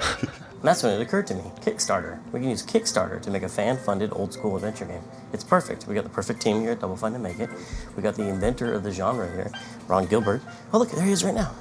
And 0.00 0.62
that's 0.62 0.82
when 0.82 0.92
it 0.92 1.00
occurred 1.00 1.26
to 1.28 1.34
me 1.34 1.42
Kickstarter. 1.60 2.20
We 2.32 2.40
can 2.40 2.50
use 2.50 2.64
Kickstarter 2.64 3.20
to 3.22 3.30
make 3.30 3.42
a 3.42 3.48
fan 3.48 3.76
funded 3.76 4.12
old 4.12 4.32
school 4.32 4.56
adventure 4.56 4.84
game. 4.84 5.02
It's 5.32 5.44
perfect. 5.44 5.86
We 5.86 5.94
got 5.94 6.04
the 6.04 6.10
perfect 6.10 6.40
team 6.40 6.60
here 6.60 6.72
at 6.72 6.80
Double 6.80 6.96
Fine 6.96 7.12
to 7.12 7.18
make 7.18 7.38
it. 7.38 7.50
We 7.96 8.02
got 8.02 8.14
the 8.14 8.28
inventor 8.28 8.72
of 8.72 8.82
the 8.82 8.90
genre 8.90 9.30
here, 9.30 9.50
Ron 9.86 10.06
Gilbert. 10.06 10.42
Oh, 10.72 10.78
look, 10.78 10.90
there 10.90 11.04
he 11.04 11.12
is 11.12 11.24
right 11.24 11.34
now. 11.34 11.54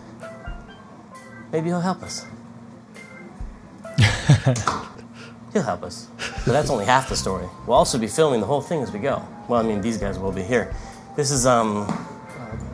Maybe 1.51 1.67
he'll 1.67 1.81
help 1.81 2.01
us. 2.03 2.25
he'll 5.57 5.65
help 5.65 5.83
us. 5.83 6.07
But 6.45 6.53
that's 6.53 6.69
only 6.69 6.85
half 6.85 7.09
the 7.09 7.15
story. 7.15 7.47
We'll 7.65 7.77
also 7.77 7.97
be 7.97 8.07
filming 8.07 8.39
the 8.39 8.45
whole 8.45 8.61
thing 8.61 8.81
as 8.81 8.91
we 8.91 8.99
go. 8.99 9.25
Well, 9.47 9.59
I 9.59 9.67
mean, 9.67 9.81
these 9.81 9.97
guys 9.97 10.19
will 10.19 10.31
be 10.31 10.43
here. 10.43 10.73
This 11.15 11.31
is, 11.31 11.45
um, 11.45 11.87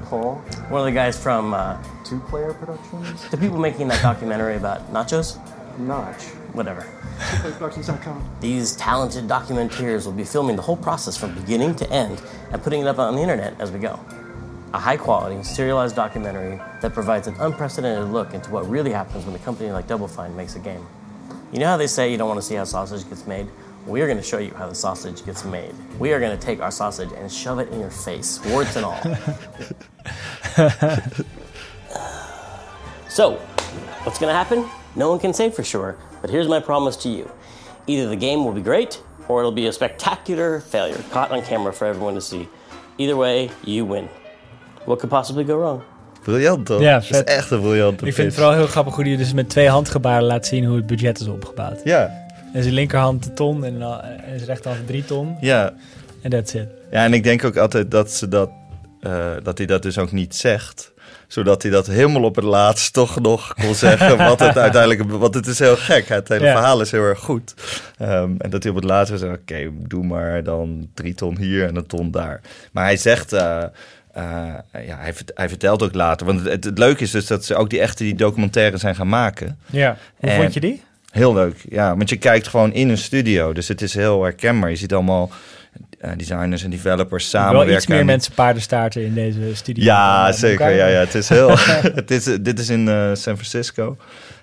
Paul, 0.03 0.35
one 0.69 0.81
of 0.81 0.85
the 0.85 0.91
guys 0.91 1.21
from 1.21 1.53
uh, 1.53 1.81
Two 2.03 2.19
Player 2.19 2.53
Productions, 2.53 3.29
the 3.29 3.37
people 3.37 3.57
making 3.57 3.87
that 3.87 4.01
documentary 4.01 4.57
about 4.57 4.91
nachos. 4.91 5.39
Notch, 5.79 6.23
Whatever. 6.53 6.81
TwoPlayerProductions.com. 7.19 8.29
These 8.41 8.75
talented 8.75 9.27
documenteers 9.27 10.05
will 10.05 10.11
be 10.11 10.23
filming 10.23 10.55
the 10.55 10.61
whole 10.61 10.77
process 10.77 11.17
from 11.17 11.33
beginning 11.33 11.75
to 11.77 11.89
end 11.89 12.21
and 12.51 12.61
putting 12.61 12.81
it 12.81 12.87
up 12.87 12.99
on 12.99 13.15
the 13.15 13.21
internet 13.21 13.59
as 13.59 13.71
we 13.71 13.79
go. 13.79 13.99
A 14.73 14.79
high 14.79 14.97
quality, 14.97 15.41
serialized 15.43 15.95
documentary 15.95 16.59
that 16.81 16.93
provides 16.93 17.27
an 17.27 17.35
unprecedented 17.39 18.11
look 18.11 18.33
into 18.33 18.51
what 18.51 18.69
really 18.69 18.91
happens 18.91 19.25
when 19.25 19.33
a 19.35 19.39
company 19.39 19.71
like 19.71 19.87
Double 19.87 20.07
Fine 20.07 20.35
makes 20.35 20.55
a 20.55 20.59
game. 20.59 20.85
You 21.53 21.59
know 21.59 21.67
how 21.67 21.77
they 21.77 21.85
say 21.85 22.11
you 22.11 22.17
don't 22.17 22.27
want 22.27 22.39
to 22.39 22.45
see 22.45 22.55
how 22.55 22.63
sausage 22.63 23.07
gets 23.07 23.27
made? 23.27 23.47
We're 23.85 24.07
going 24.07 24.17
to 24.17 24.23
show 24.23 24.39
you 24.39 24.55
how 24.55 24.67
the 24.67 24.73
sausage 24.73 25.23
gets 25.23 25.45
made. 25.45 25.75
We 25.99 26.11
are 26.11 26.19
going 26.19 26.35
to 26.35 26.43
take 26.43 26.59
our 26.61 26.71
sausage 26.71 27.11
and 27.15 27.31
shove 27.31 27.59
it 27.59 27.69
in 27.69 27.79
your 27.79 27.91
face, 27.91 28.43
warts 28.45 28.75
and 28.75 28.83
all. 28.83 28.99
so, 33.07 33.35
what's 34.01 34.17
going 34.17 34.31
to 34.31 34.33
happen? 34.33 34.67
No 34.95 35.11
one 35.11 35.19
can 35.19 35.31
say 35.31 35.51
for 35.51 35.63
sure, 35.63 35.95
but 36.21 36.31
here's 36.31 36.47
my 36.47 36.59
promise 36.59 36.97
to 36.97 37.09
you. 37.09 37.29
Either 37.85 38.09
the 38.09 38.15
game 38.15 38.43
will 38.43 38.53
be 38.53 38.61
great, 38.61 38.99
or 39.27 39.41
it'll 39.41 39.51
be 39.51 39.67
a 39.67 39.73
spectacular 39.73 40.59
failure, 40.59 41.03
caught 41.11 41.29
on 41.29 41.43
camera 41.43 41.71
for 41.71 41.85
everyone 41.85 42.15
to 42.15 42.21
see. 42.21 42.49
Either 42.97 43.15
way, 43.15 43.51
you 43.63 43.85
win. 43.85 44.09
What 44.85 44.97
could 44.97 45.11
possibly 45.11 45.43
go 45.43 45.59
wrong? 45.59 45.85
Briljant 46.23 46.65
toch? 46.65 46.81
Ja, 46.81 46.93
Dat 46.93 47.01
is 47.01 47.07
vet. 47.07 47.27
echt 47.27 47.51
een 47.51 47.59
briljante 47.61 48.05
Ik 48.05 48.13
vind 48.13 48.27
het 48.27 48.35
vooral 48.35 48.53
heel 48.53 48.67
grappig 48.67 48.95
hoe 48.95 49.03
hij 49.07 49.17
dus 49.17 49.33
met 49.33 49.49
twee 49.49 49.69
handgebaren 49.69 50.23
laat 50.23 50.45
zien 50.45 50.65
hoe 50.65 50.75
het 50.75 50.87
budget 50.87 51.19
is 51.19 51.27
opgebouwd. 51.27 51.79
Ja, 51.83 52.25
En 52.53 52.61
zijn 52.63 52.73
linkerhand 52.75 53.25
een 53.25 53.33
ton 53.35 53.65
en, 53.65 53.81
en 53.81 54.01
zijn 54.35 54.45
rechterhand 54.45 54.87
drie 54.87 55.05
ton. 55.05 55.37
ja. 55.41 55.73
En 56.21 56.29
that's 56.29 56.53
it. 56.53 56.67
Ja, 56.91 57.03
en 57.03 57.13
ik 57.13 57.23
denk 57.23 57.43
ook 57.45 57.57
altijd 57.57 57.91
dat, 57.91 58.11
ze 58.11 58.27
dat, 58.27 58.49
eh, 59.01 59.25
dat 59.43 59.57
hij 59.57 59.67
dat 59.67 59.81
dus 59.81 59.97
ook 59.97 60.11
niet 60.11 60.35
zegt. 60.35 60.91
Zodat 61.27 61.61
hij 61.61 61.71
dat 61.71 61.87
helemaal 61.87 62.23
op 62.23 62.35
het 62.35 62.45
laatst 62.45 62.93
toch 62.93 63.19
nog 63.19 63.53
kon 63.53 63.75
zeggen. 63.75 64.17
wat 64.17 64.39
het 64.39 64.57
uiteindelijk. 64.67 65.11
Want 65.11 65.33
het 65.33 65.47
is 65.47 65.59
heel 65.59 65.75
gek. 65.75 66.07
Het 66.07 66.27
hele 66.27 66.45
Ja. 66.45 66.51
verhaal 66.51 66.81
is 66.81 66.91
heel 66.91 67.01
erg 67.03 67.19
goed. 67.19 67.53
Ehm, 67.97 68.31
en 68.37 68.49
dat 68.49 68.63
hij 68.63 68.71
op 68.71 68.77
het 68.77 68.85
laatst 68.85 69.19
zegt: 69.19 69.33
Oké, 69.39 69.69
doe 69.87 70.03
maar 70.05 70.43
dan 70.43 70.89
drie 70.93 71.13
ton 71.13 71.37
hier 71.37 71.67
en 71.67 71.75
een 71.75 71.85
ton 71.87 72.11
daar. 72.11 72.41
Maar 72.71 72.83
hij 72.83 72.97
zegt. 72.97 73.33
eh, 73.33 73.63
eh, 74.13 74.23
ja, 74.87 74.97
hij, 74.97 75.13
hij 75.33 75.49
vertelt 75.49 75.83
ook 75.83 75.93
later. 75.93 76.25
Want 76.25 76.45
het, 76.45 76.63
het 76.63 76.77
leuke 76.77 77.03
is 77.03 77.11
dus 77.11 77.27
dat 77.27 77.45
ze 77.45 77.55
ook 77.55 77.69
die 77.69 77.79
echte 77.79 78.03
die 78.03 78.15
documentaire 78.15 78.77
zijn 78.77 78.95
gaan 78.95 79.09
maken. 79.09 79.57
Ja. 79.65 79.97
Hoe 80.15 80.29
En- 80.29 80.41
vond 80.41 80.53
je 80.53 80.59
die? 80.59 80.81
Heel 81.11 81.33
leuk, 81.33 81.65
ja. 81.69 81.97
Want 81.97 82.09
je 82.09 82.15
kijkt 82.17 82.47
gewoon 82.47 82.73
in 82.73 82.89
een 82.89 82.97
studio. 82.97 83.53
Dus 83.53 83.67
het 83.67 83.81
is 83.81 83.93
heel 83.93 84.23
herkenbaar. 84.23 84.69
Je 84.69 84.75
ziet 84.75 84.93
allemaal 84.93 85.29
eh, 85.99 86.11
designers 86.17 86.63
en 86.63 86.69
developers 86.69 87.29
samenwerken. 87.29 87.67
Wel 87.67 87.77
iets 87.77 87.87
meer 87.87 88.05
mensen 88.05 88.33
paardenstaarten 88.33 89.05
in 89.05 89.13
deze 89.13 89.55
studio. 89.55 89.83
Ja, 89.83 90.25
dan 90.25 90.33
zeker. 90.33 90.69
Ja, 90.69 90.87
ja. 90.87 90.99
Het 90.99 91.15
is 91.15 91.29
heel, 91.29 91.49
het 92.01 92.11
is, 92.11 92.23
dit 92.23 92.59
is 92.59 92.69
in 92.69 92.87
eh, 92.87 92.95
San 93.13 93.35
Francisco. 93.35 93.97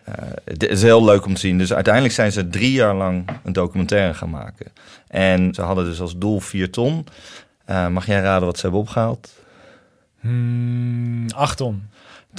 Eh, 0.04 0.14
het 0.44 0.68
is 0.68 0.82
heel 0.82 1.04
leuk 1.04 1.26
om 1.26 1.34
te 1.34 1.40
zien. 1.40 1.58
Dus 1.58 1.72
uiteindelijk 1.72 2.14
zijn 2.14 2.32
ze 2.32 2.48
drie 2.48 2.72
jaar 2.72 2.94
lang 2.94 3.28
een 3.44 3.52
documentaire 3.52 4.14
gaan 4.14 4.30
maken. 4.30 4.66
En 5.08 5.54
ze 5.54 5.62
hadden 5.62 5.84
dus 5.84 6.00
als 6.00 6.16
doel 6.16 6.40
vier 6.40 6.70
ton. 6.70 7.06
Eh, 7.64 7.88
mag 7.88 8.06
jij 8.06 8.20
raden 8.20 8.46
wat 8.46 8.56
ze 8.56 8.62
hebben 8.62 8.80
opgehaald? 8.80 9.32
Hmm, 10.20 11.26
acht 11.34 11.56
ton. 11.56 11.82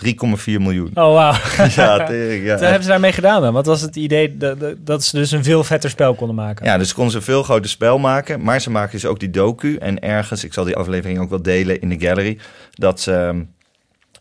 3,4 0.06 0.12
miljoen. 0.46 0.88
Oh, 0.94 1.14
wauw. 1.14 1.34
Ja, 1.76 2.04
tering, 2.06 2.44
ja. 2.46 2.52
Wat 2.52 2.60
hebben 2.62 2.84
ze 2.84 2.90
daarmee 2.90 3.12
gedaan 3.12 3.42
dan? 3.42 3.54
Wat 3.54 3.66
was 3.66 3.82
het 3.82 3.96
idee 3.96 4.38
dat, 4.38 4.60
dat- 4.60 4.86
dat 4.86 5.04
ze 5.04 5.16
dus 5.16 5.32
een 5.32 5.44
veel 5.44 5.64
vetter 5.64 5.90
spel 5.90 6.16
konden 6.16 6.36
maken? 6.36 6.66
Ja, 6.66 6.78
dus 6.78 6.94
konden 6.94 7.12
ze 7.12 7.18
een 7.18 7.24
veel 7.24 7.44
groter 7.44 7.70
spel 7.70 8.00
maken. 8.00 8.42
Maar 8.44 8.62
ze 8.62 8.70
maken 8.70 8.92
dus 8.92 9.06
ook 9.06 9.20
die 9.20 9.30
docu. 9.30 9.76
En 9.76 10.00
ergens, 10.00 10.44
ik 10.44 10.54
zal 10.54 10.64
die 10.64 10.76
aflevering 10.76 11.20
ook 11.20 11.30
wel 11.30 11.42
delen 11.42 11.82
in 11.82 11.90
de 11.90 12.00
gallery... 12.00 12.40
dat 12.72 13.00
ze 13.02 13.14
ehm, 13.14 13.40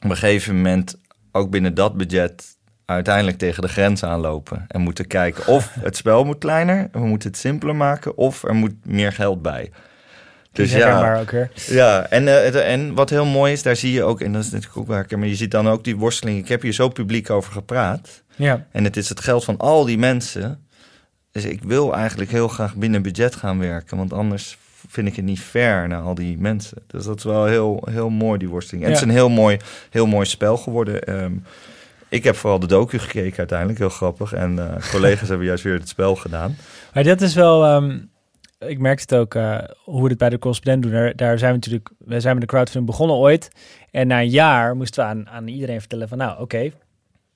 op 0.04 0.10
een 0.10 0.16
gegeven 0.16 0.56
moment 0.56 0.96
ook 1.32 1.50
binnen 1.50 1.74
dat 1.74 1.96
budget... 1.96 2.44
uiteindelijk 2.84 3.38
tegen 3.38 3.62
de 3.62 3.68
grens 3.68 4.04
aanlopen. 4.04 4.64
En 4.68 4.80
moeten 4.80 5.06
kijken 5.06 5.46
of 5.46 5.74
het 5.80 5.96
spel 5.96 6.24
moet 6.24 6.38
kleiner... 6.38 6.88
we 6.92 6.98
moeten 7.06 7.28
het 7.30 7.38
simpeler 7.38 7.76
maken... 7.76 8.16
of 8.16 8.42
er 8.44 8.54
moet 8.54 8.74
meer 8.86 9.12
geld 9.12 9.42
bij. 9.42 9.70
Dus 10.52 10.72
ja, 10.72 11.00
maar 11.00 11.20
ook 11.20 11.30
weer. 11.30 11.50
Ja, 11.66 12.06
en, 12.06 12.28
eh, 12.28 12.72
en 12.72 12.94
wat 12.94 13.10
heel 13.10 13.24
mooi 13.24 13.52
is, 13.52 13.62
daar 13.62 13.76
zie 13.76 13.92
je 13.92 14.02
ook... 14.02 14.20
en 14.20 14.32
dat 14.32 14.44
is 14.44 14.50
natuurlijk 14.50 14.78
ook 14.78 14.86
waar 14.86 15.04
ik... 15.04 15.16
maar 15.16 15.26
je 15.26 15.34
ziet 15.34 15.50
dan 15.50 15.68
ook 15.68 15.84
die 15.84 15.96
worsteling. 15.96 16.38
Ik 16.38 16.48
heb 16.48 16.62
hier 16.62 16.72
zo 16.72 16.88
publiek 16.88 17.30
over 17.30 17.52
gepraat... 17.52 18.22
Ja. 18.36 18.66
En 18.72 18.84
het 18.84 18.96
is 18.96 19.08
het 19.08 19.20
geld 19.20 19.44
van 19.44 19.56
al 19.56 19.84
die 19.84 19.98
mensen. 19.98 20.66
Dus 21.30 21.44
ik 21.44 21.62
wil 21.62 21.94
eigenlijk 21.94 22.30
heel 22.30 22.48
graag 22.48 22.74
binnen 22.74 23.02
budget 23.02 23.34
gaan 23.34 23.58
werken. 23.58 23.96
Want 23.96 24.12
anders 24.12 24.58
vind 24.88 25.08
ik 25.08 25.16
het 25.16 25.24
niet 25.24 25.40
fair 25.40 25.88
naar 25.88 26.02
al 26.02 26.14
die 26.14 26.38
mensen. 26.38 26.78
Dus 26.86 27.04
dat 27.04 27.16
is 27.16 27.24
wel 27.24 27.44
heel, 27.44 27.88
heel 27.90 28.10
mooi, 28.10 28.38
die 28.38 28.48
worsteling. 28.48 28.84
En 28.84 28.90
het 28.90 29.00
is 29.00 29.06
een 29.06 29.12
heel 29.12 29.28
mooi, 29.28 29.56
heel 29.90 30.06
mooi 30.06 30.26
spel 30.26 30.56
geworden. 30.56 31.02
Ehm, 31.02 31.32
ik 32.08 32.24
heb 32.24 32.36
vooral 32.36 32.58
de 32.58 32.66
docu 32.66 32.98
gekeken 32.98 33.38
uiteindelijk, 33.38 33.78
heel 33.78 33.88
grappig. 33.88 34.32
En 34.32 34.58
eh, 34.58 34.90
collega's 34.90 35.28
hebben 35.32 35.46
juist 35.46 35.64
weer 35.64 35.74
het 35.78 35.88
spel 35.88 36.16
gedaan. 36.16 36.56
Maar 36.94 37.04
dat 37.04 37.20
is 37.20 37.34
wel... 37.34 37.64
ehm, 37.64 37.98
ik 38.66 38.78
merkte 38.78 39.14
het 39.14 39.22
ook, 39.22 39.34
eh, 39.34 39.58
hoe 39.84 40.02
we 40.02 40.08
het 40.08 40.18
bij 40.18 40.28
de 40.28 40.38
correspondent 40.38 40.82
doen. 40.82 40.92
Daar, 40.92 41.16
daar 41.16 41.38
zijn 41.38 41.50
we 41.50 41.56
natuurlijk... 41.56 41.90
We 41.98 42.20
zijn 42.20 42.34
met 42.34 42.42
de 42.42 42.48
crowdfunding 42.48 42.86
begonnen 42.86 43.16
ooit. 43.16 43.50
En 43.90 44.06
na 44.06 44.20
een 44.20 44.28
jaar 44.28 44.76
moesten 44.76 45.04
we 45.04 45.10
aan, 45.10 45.28
aan 45.28 45.48
iedereen 45.48 45.80
vertellen 45.80 46.08
van... 46.08 46.18
Nou, 46.18 46.40
oké, 46.40 46.70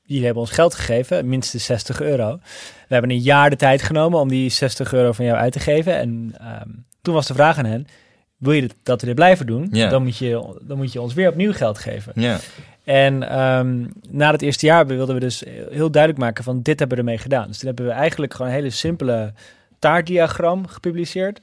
jullie 0.03 0.25
hebben 0.25 0.43
ons 0.43 0.51
geld 0.51 0.75
gegeven, 0.75 1.29
minstens 1.29 1.65
60 1.65 2.01
euro. 2.01 2.39
We 2.89 2.95
hebben 2.95 3.11
een 3.11 3.19
jaar 3.19 3.51
de 3.51 3.57
tijd 3.57 3.83
genomen 3.83 4.21
om 4.21 4.29
die 4.29 4.51
60 4.51 4.93
euro 4.93 5.13
van 5.13 5.25
jou 5.25 5.39
uit 5.39 5.53
te 5.53 5.61
geven. 5.61 5.97
En 5.97 6.35
ehm, 6.39 6.69
toen 7.03 7.15
was 7.15 7.27
de 7.27 7.35
vraag 7.35 7.59
aan 7.59 7.65
hen... 7.65 7.87
Wil 8.37 8.53
je 8.53 8.71
dat 8.83 9.01
we 9.01 9.07
dit 9.07 9.15
blijven 9.15 9.47
doen? 9.47 9.69
Dan, 9.71 10.03
moet 10.03 10.17
je, 10.17 10.59
dan 10.63 10.77
moet 10.77 10.93
je 10.93 11.01
ons 11.01 11.15
weer 11.15 11.29
opnieuw 11.29 11.53
geld 11.53 11.79
geven. 11.79 12.13
En 12.85 13.29
ehm, 13.29 13.87
na 14.11 14.31
het 14.31 14.43
eerste 14.43 14.67
jaar 14.67 14.87
wilden 14.87 15.15
we 15.15 15.21
dus 15.21 15.45
heel 15.71 15.91
duidelijk 15.91 16.23
maken 16.23 16.45
van 16.45 16.63
dit 16.63 16.79
hebben 16.79 16.97
we 16.97 17.03
ermee 17.03 17.19
gedaan. 17.19 17.47
Dus 17.47 17.59
toen 17.59 17.67
hebben 17.67 17.87
we 17.87 17.93
eigenlijk 17.93 18.35
gewoon 18.35 18.51
een 18.51 18.57
hele 18.57 18.71
simpele 18.71 19.33
taartdiagram 19.89 20.67
gepubliceerd. 20.67 21.41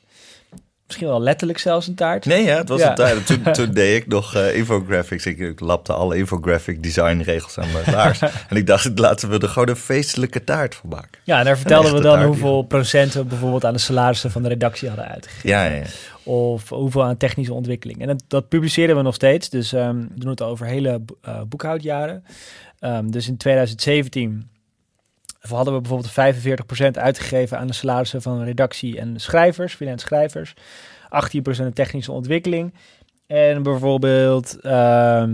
Misschien 0.86 1.08
wel 1.08 1.22
letterlijk 1.22 1.60
zelfs 1.60 1.88
een 1.88 1.96
taart. 1.96 2.26
nee, 2.26 2.44
ja, 2.44 2.58
het 2.58 2.70
was 2.70 2.80
Ja. 2.80 2.90
een 2.90 2.96
tijd. 2.96 3.26
Toen, 3.26 3.42
toen 3.58 3.72
deed 3.74 4.02
ik 4.02 4.08
nog 4.08 4.36
eh, 4.36 4.56
infographics. 4.56 5.26
Ik, 5.26 5.40
ik 5.40 5.60
lapte 5.60 5.94
alle 5.94 6.18
infographic 6.18 6.84
design 6.84 7.22
regels 7.22 7.58
aan 7.58 7.72
mijn 7.72 7.96
laars. 7.96 8.20
en 8.50 8.56
ik 8.58 8.68
dacht, 8.68 9.00
laten 9.00 9.30
we 9.30 9.40
er 9.40 9.48
gewoon 9.48 9.70
een 9.70 9.76
feestelijke 9.76 10.44
taart 10.44 10.76
van 10.76 10.90
maken. 10.90 11.20
Ja, 11.24 11.40
en 11.40 11.46
daar 11.46 11.58
vertelden 11.58 11.94
we 11.94 12.02
dan 12.02 12.24
hoeveel 12.24 12.62
procent 12.62 13.14
we 13.14 13.24
bijvoorbeeld 13.24 13.66
aan 13.66 13.74
de 13.74 13.80
salarissen 13.80 14.32
van 14.32 14.42
de 14.42 14.48
redactie 14.48 14.88
hadden 14.88 15.08
uitgegeven. 15.08 15.50
Ja, 15.50 15.64
ja. 15.66 15.84
Of 16.24 16.70
hoeveel 16.70 17.04
aan 17.04 17.18
technische 17.18 17.54
ontwikkeling. 17.54 18.02
En 18.02 18.08
dat, 18.08 18.24
dat 18.28 18.48
publiceren 18.50 18.96
we 18.96 19.02
nog 19.02 19.16
steeds. 19.16 19.50
Dus 19.50 19.74
ehm, 19.74 19.96
we 19.98 20.20
doen 20.20 20.30
het 20.30 20.42
over 20.42 20.66
hele 20.66 21.02
eh, 21.22 21.42
boekhoudjaren. 21.48 22.24
Ehm, 22.80 23.10
dus 23.10 23.28
in 23.28 23.38
2017 23.38 24.50
hadden 25.50 25.74
we 25.74 25.82
bijvoorbeeld 25.82 26.36
45% 26.96 27.02
uitgegeven 27.02 27.58
aan 27.58 27.68
de 27.68 27.74
salarissen 27.74 28.22
van 28.22 28.44
redactie 28.44 29.00
en 29.00 29.20
schrijvers, 29.20 29.74
freelance 29.74 30.06
schrijvers. 30.06 30.54
18% 30.54 31.62
aan 31.62 31.74
technische 31.74 32.12
ontwikkeling. 32.12 32.74
En 33.28 33.64
bijvoorbeeld 33.64 34.60
ehm 34.62 35.32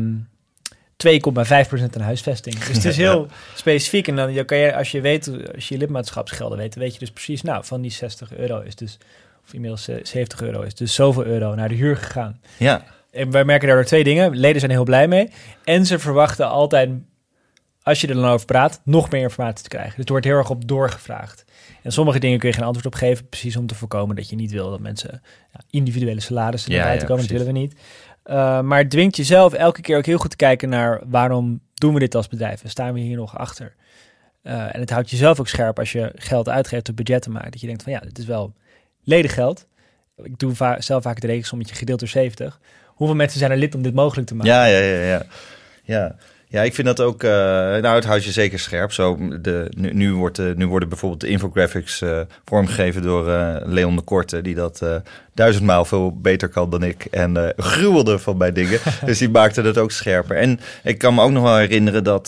2,5% 1.05 1.95
aan 1.95 2.01
huisvesting. 2.01 2.58
Dus 2.58 2.75
het 2.75 2.86
is 2.86 2.97
heel 3.08 3.27
specifiek. 3.55 4.08
En 4.08 4.15
dan, 4.15 4.45
kan 4.45 4.58
je, 4.58 4.75
als 4.75 4.91
je 4.91 5.01
weet, 5.01 5.31
als 5.55 5.67
je 5.67 5.73
je 5.73 5.79
lidmaatschapsgelden 5.79 6.58
weet, 6.58 6.75
weet 6.75 6.93
je 6.93 6.99
dus 6.99 7.12
precies, 7.12 7.41
nou, 7.41 7.65
van 7.65 7.81
die 7.81 7.91
60 7.91 8.38
euro 8.38 8.60
is 8.60 8.75
dus, 8.75 8.97
of 9.45 9.53
inmiddels 9.53 9.88
eh, 9.88 9.95
70 10.03 10.41
euro 10.41 10.62
is 10.62 10.75
dus 10.75 10.93
zoveel 10.93 11.25
euro 11.25 11.55
naar 11.55 11.69
de 11.69 11.75
huur 11.75 11.97
gegaan. 11.97 12.41
ja. 12.58 12.84
En 13.12 13.31
wij 13.31 13.45
merken 13.45 13.67
daardoor 13.67 13.86
twee 13.86 14.03
dingen. 14.03 14.38
Leden 14.38 14.60
zijn 14.60 14.71
heel 14.71 14.84
blij 14.84 15.08
mee. 15.08 15.29
En 15.63 15.86
ze 15.86 15.99
verwachten 15.99 16.47
altijd, 16.47 16.89
als 17.88 18.02
je 18.02 18.08
er 18.08 18.13
dan 18.13 18.26
over 18.26 18.45
praat, 18.45 18.82
nog 18.84 19.10
meer 19.10 19.21
informatie 19.21 19.63
te 19.63 19.69
krijgen. 19.69 19.95
Dus 19.95 20.06
er 20.06 20.12
wordt 20.12 20.26
heel 20.26 20.38
erg 20.38 20.50
op 20.50 20.67
doorgevraagd. 20.67 21.45
En 21.84 21.91
sommige 21.91 22.19
dingen 22.19 22.39
kun 22.39 22.50
je 22.50 22.56
geen 22.56 22.63
antwoord 22.63 22.86
op 22.86 22.95
geven, 22.95 23.30
precies 23.30 23.56
om 23.56 23.67
te 23.67 23.76
voorkomen 23.76 24.15
dat 24.15 24.30
je 24.30 24.36
niet 24.36 24.52
wil 24.52 24.69
dat 24.69 24.80
mensen 24.80 25.21
ja, 25.54 25.60
individuele 25.69 26.19
salarissen 26.19 26.71
Ja, 26.71 26.91
ja, 26.91 27.04
komen. 27.04 27.17
Dat 27.17 27.32
willen 27.32 27.45
we 27.45 27.52
niet. 27.52 27.73
Uh, 28.26 28.62
maar 28.62 28.78
het 28.78 28.89
dwingt 28.89 29.15
jezelf 29.15 29.54
elke 29.54 29.82
keer 29.82 29.97
ook 29.97 30.06
heel 30.06 30.17
goed 30.17 30.30
te 30.30 30.36
kijken 30.36 30.69
naar 30.69 31.02
waarom 31.06 31.62
doen 31.73 31.93
we 31.93 32.00
dit 32.00 32.15
als 32.15 32.28
bedrijf 32.28 32.63
en 32.63 32.69
staan 32.69 32.93
we 32.93 33.00
hier 33.00 33.17
nog 33.17 33.38
achter. 33.38 33.76
Uh, 34.43 34.76
en 34.76 34.80
het 34.80 34.89
houdt 34.89 35.10
jezelf 35.10 35.39
ook 35.39 35.47
scherp 35.47 35.80
als 35.80 35.91
je 35.91 36.12
geld 36.15 36.50
uitgeeft 36.50 36.89
op 36.89 36.95
budgetten 36.95 37.32
maakt. 37.32 37.52
Dat 37.52 37.62
je 37.62 37.67
denkt 37.67 37.84
van 37.84 37.91
ja, 37.91 38.00
dit 38.00 38.17
is 38.17 38.26
wel 38.26 38.54
ledig 39.04 39.34
geld. 39.34 39.67
Ik 40.23 40.39
doe 40.39 40.56
va 40.56 40.82
zelf 40.82 41.04
vaak 41.04 41.15
het 41.15 41.23
rekensommetje 41.23 41.76
gedeeld 41.76 42.00
door 42.00 42.10
70. 42.10 42.60
Hoeveel 42.86 43.15
mensen 43.15 43.39
zijn 43.39 43.52
er 43.52 43.58
lid 43.58 43.76
om 43.76 43.82
dit 43.82 43.93
mogelijk 43.93 44.28
te 44.28 44.36
maken? 44.36 44.54
Ja, 44.54 44.65
ja, 44.65 44.80
ja, 44.80 45.02
ja. 45.02 45.26
ja. 45.84 46.15
Ja, 46.49 46.62
ik 46.62 46.73
vind 46.73 46.88
dat 46.88 47.01
ook. 47.01 47.23
Uh, 47.23 47.29
nou, 47.31 47.88
het 47.88 48.05
houdt 48.05 48.23
je 48.23 48.31
zeker 48.31 48.60
scherp. 48.60 48.91
Zo, 48.91 49.17
de, 49.41 49.71
nu, 49.77 49.93
nu, 49.93 50.13
wordt, 50.13 50.39
uh, 50.39 50.55
nu 50.55 50.67
worden 50.67 50.89
bijvoorbeeld 50.89 51.21
de 51.21 51.27
infographics 51.27 52.01
uh, 52.01 52.19
vormgegeven 52.45 53.01
door 53.01 53.25
Leon 53.65 53.95
de 53.95 54.01
Korte, 54.01 54.41
die 54.41 54.55
dat 54.55 54.86
duizendmaal 55.33 55.86
veel 55.86 56.19
beter 56.19 56.49
kan 56.49 56.69
dan 56.69 56.83
ik. 56.83 57.05
En 57.05 57.53
gruwelde 57.57 58.19
van 58.19 58.38
mijn 58.38 58.53
dingen. 58.53 58.79
dus 59.05 59.17
die 59.17 59.29
maakte 59.29 59.62
dat 59.62 59.77
ook 59.77 59.91
scherper. 59.91 60.38
En 60.38 60.60
ik 60.83 60.97
kan 60.97 61.13
me 61.15 61.21
ook 61.21 61.31
nog 61.31 61.43
wel 61.43 61.57
herinneren 61.57 62.03
dat, 62.03 62.27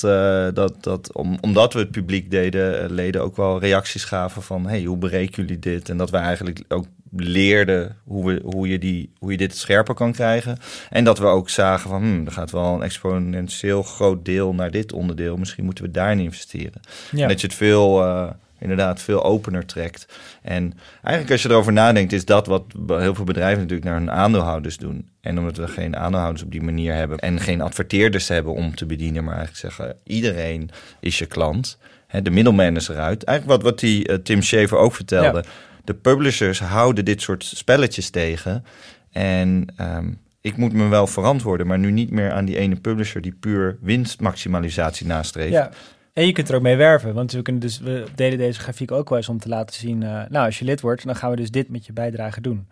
dat, 0.53 0.73
dat 0.79 1.13
om, 1.13 1.37
omdat 1.41 1.73
we 1.73 1.79
het 1.79 1.91
publiek 1.91 2.31
deden, 2.31 2.91
leden 2.91 3.21
ook 3.21 3.35
wel 3.35 3.59
reacties 3.59 4.03
gaven 4.03 4.41
van: 4.41 4.67
hey, 4.67 4.83
hoe 4.83 4.97
bereken 4.97 5.43
jullie 5.43 5.59
dit? 5.59 5.89
En 5.89 5.97
dat 5.97 6.09
we 6.09 6.17
eigenlijk 6.17 6.63
ook 6.67 6.85
leerden 7.15 7.97
hoe, 8.03 8.25
we, 8.25 8.41
hoe, 8.43 8.67
je 8.67 8.79
die, 8.79 9.11
hoe 9.19 9.31
je 9.31 9.37
dit 9.37 9.57
scherper 9.57 9.95
kan 9.95 10.11
krijgen. 10.11 10.57
En 10.89 11.03
dat 11.03 11.19
we 11.19 11.25
ook 11.25 11.49
zagen 11.49 11.89
van, 11.89 12.01
hmm, 12.01 12.25
er 12.25 12.31
gaat 12.31 12.51
wel 12.51 12.73
een 12.73 12.83
exponentieel 12.83 13.83
groot 13.83 14.25
deel 14.25 14.53
naar 14.53 14.71
dit 14.71 14.93
onderdeel. 14.93 15.37
Misschien 15.37 15.65
moeten 15.65 15.83
we 15.83 15.91
daarin 15.91 16.19
investeren. 16.19 16.81
Ja. 17.11 17.21
En 17.21 17.27
dat 17.27 17.41
je 17.41 17.47
het 17.47 17.55
veel, 17.55 18.05
uh, 18.05 18.29
inderdaad, 18.59 19.01
veel 19.01 19.23
opener 19.23 19.65
trekt. 19.65 20.07
En 20.41 20.73
eigenlijk 21.01 21.31
als 21.31 21.41
je 21.41 21.49
erover 21.49 21.73
nadenkt, 21.73 22.13
is 22.13 22.25
dat 22.25 22.47
wat 22.47 22.63
heel 22.87 23.15
veel 23.15 23.25
bedrijven 23.25 23.59
natuurlijk 23.61 23.89
naar 23.89 23.99
hun 23.99 24.11
aandeelhouders 24.11 24.77
doen. 24.77 25.09
En 25.21 25.37
omdat 25.39 25.57
we 25.57 25.67
geen 25.67 25.95
aandeelhouders 25.95 26.43
op 26.43 26.51
die 26.51 26.61
manier 26.61 26.93
hebben 26.93 27.17
en 27.17 27.39
geen 27.39 27.61
adverteerders 27.61 28.27
hebben 28.27 28.53
om 28.53 28.75
te 28.75 28.85
bedienen, 28.85 29.23
maar 29.23 29.35
eigenlijk 29.35 29.75
zeggen, 29.75 29.95
iedereen 30.03 30.69
is 30.99 31.17
je 31.17 31.25
klant. 31.25 31.77
Hè, 32.07 32.21
de 32.21 32.29
middelman 32.29 32.75
is 32.75 32.87
eruit. 32.87 33.23
Eigenlijk 33.23 33.61
wat, 33.61 33.71
wat 33.71 33.79
die 33.79 34.09
uh, 34.09 34.15
Tim 34.15 34.41
Schafer 34.41 34.77
ook 34.77 34.93
vertelde. 34.93 35.37
Ja 35.37 35.49
de 35.89 35.95
publishers 35.95 36.59
houden 36.59 37.05
dit 37.05 37.21
soort 37.21 37.43
spelletjes 37.43 38.09
tegen. 38.09 38.63
En 39.11 39.65
um, 39.81 40.19
ik 40.41 40.57
moet 40.57 40.73
me 40.73 40.87
wel 40.87 41.07
verantwoorden, 41.07 41.67
maar 41.67 41.79
nu 41.79 41.91
niet 41.91 42.11
meer 42.11 42.31
aan 42.31 42.45
die 42.45 42.57
ene 42.57 42.75
publisher 42.75 43.21
die 43.21 43.33
puur 43.39 43.77
winstmaximalisatie 43.81 45.07
nastreeft. 45.07 45.51
Ja. 45.51 45.69
En 46.13 46.25
je 46.25 46.31
kunt 46.31 46.49
er 46.49 46.55
ook 46.55 46.61
mee 46.61 46.75
werven, 46.75 47.13
want 47.13 47.31
we, 47.31 47.41
kunnen 47.41 47.61
dus, 47.61 47.79
we 47.79 48.05
delen 48.15 48.37
deze 48.37 48.59
grafiek 48.59 48.91
ook 48.91 49.09
wel 49.09 49.17
eens 49.17 49.29
om 49.29 49.39
te 49.39 49.49
laten 49.49 49.75
zien, 49.75 50.01
uh, 50.01 50.21
nou 50.29 50.45
als 50.45 50.59
je 50.59 50.65
lid 50.65 50.81
wordt, 50.81 51.05
dan 51.05 51.15
gaan 51.15 51.29
we 51.29 51.35
dus 51.35 51.51
dit 51.51 51.69
met 51.69 51.85
je 51.85 51.93
bijdrage 51.93 52.41
doen. 52.41 52.67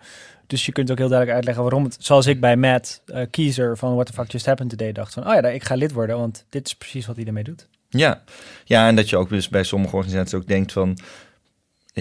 Dus 0.47 0.65
je 0.65 0.71
kunt 0.71 0.91
ook 0.91 0.97
heel 0.97 1.07
duidelijk 1.07 1.37
uitleggen 1.37 1.63
waarom 1.63 1.83
het, 1.83 1.97
zoals 1.99 2.25
ik 2.25 2.39
bij 2.39 2.57
Matt 2.57 3.01
uh, 3.05 3.21
Kiezer 3.29 3.77
van 3.77 3.93
What 3.93 4.05
the 4.05 4.13
Fuck 4.13 4.31
Just 4.31 4.45
Happened 4.45 4.69
Today 4.69 4.91
dacht 4.91 5.13
van, 5.13 5.27
oh 5.27 5.33
ja, 5.33 5.41
ik 5.41 5.63
ga 5.63 5.75
lid 5.75 5.91
worden, 5.91 6.17
want 6.17 6.45
dit 6.49 6.65
is 6.65 6.75
precies 6.75 7.05
wat 7.05 7.15
hij 7.15 7.25
ermee 7.25 7.43
doet. 7.43 7.67
Ja. 7.89 8.21
ja, 8.65 8.87
en 8.87 8.95
dat 8.95 9.09
je 9.09 9.17
ook 9.17 9.29
dus 9.29 9.49
bij 9.49 9.63
sommige 9.63 9.95
organisaties 9.95 10.33
ook 10.33 10.47
denkt 10.47 10.71
van, 10.71 10.97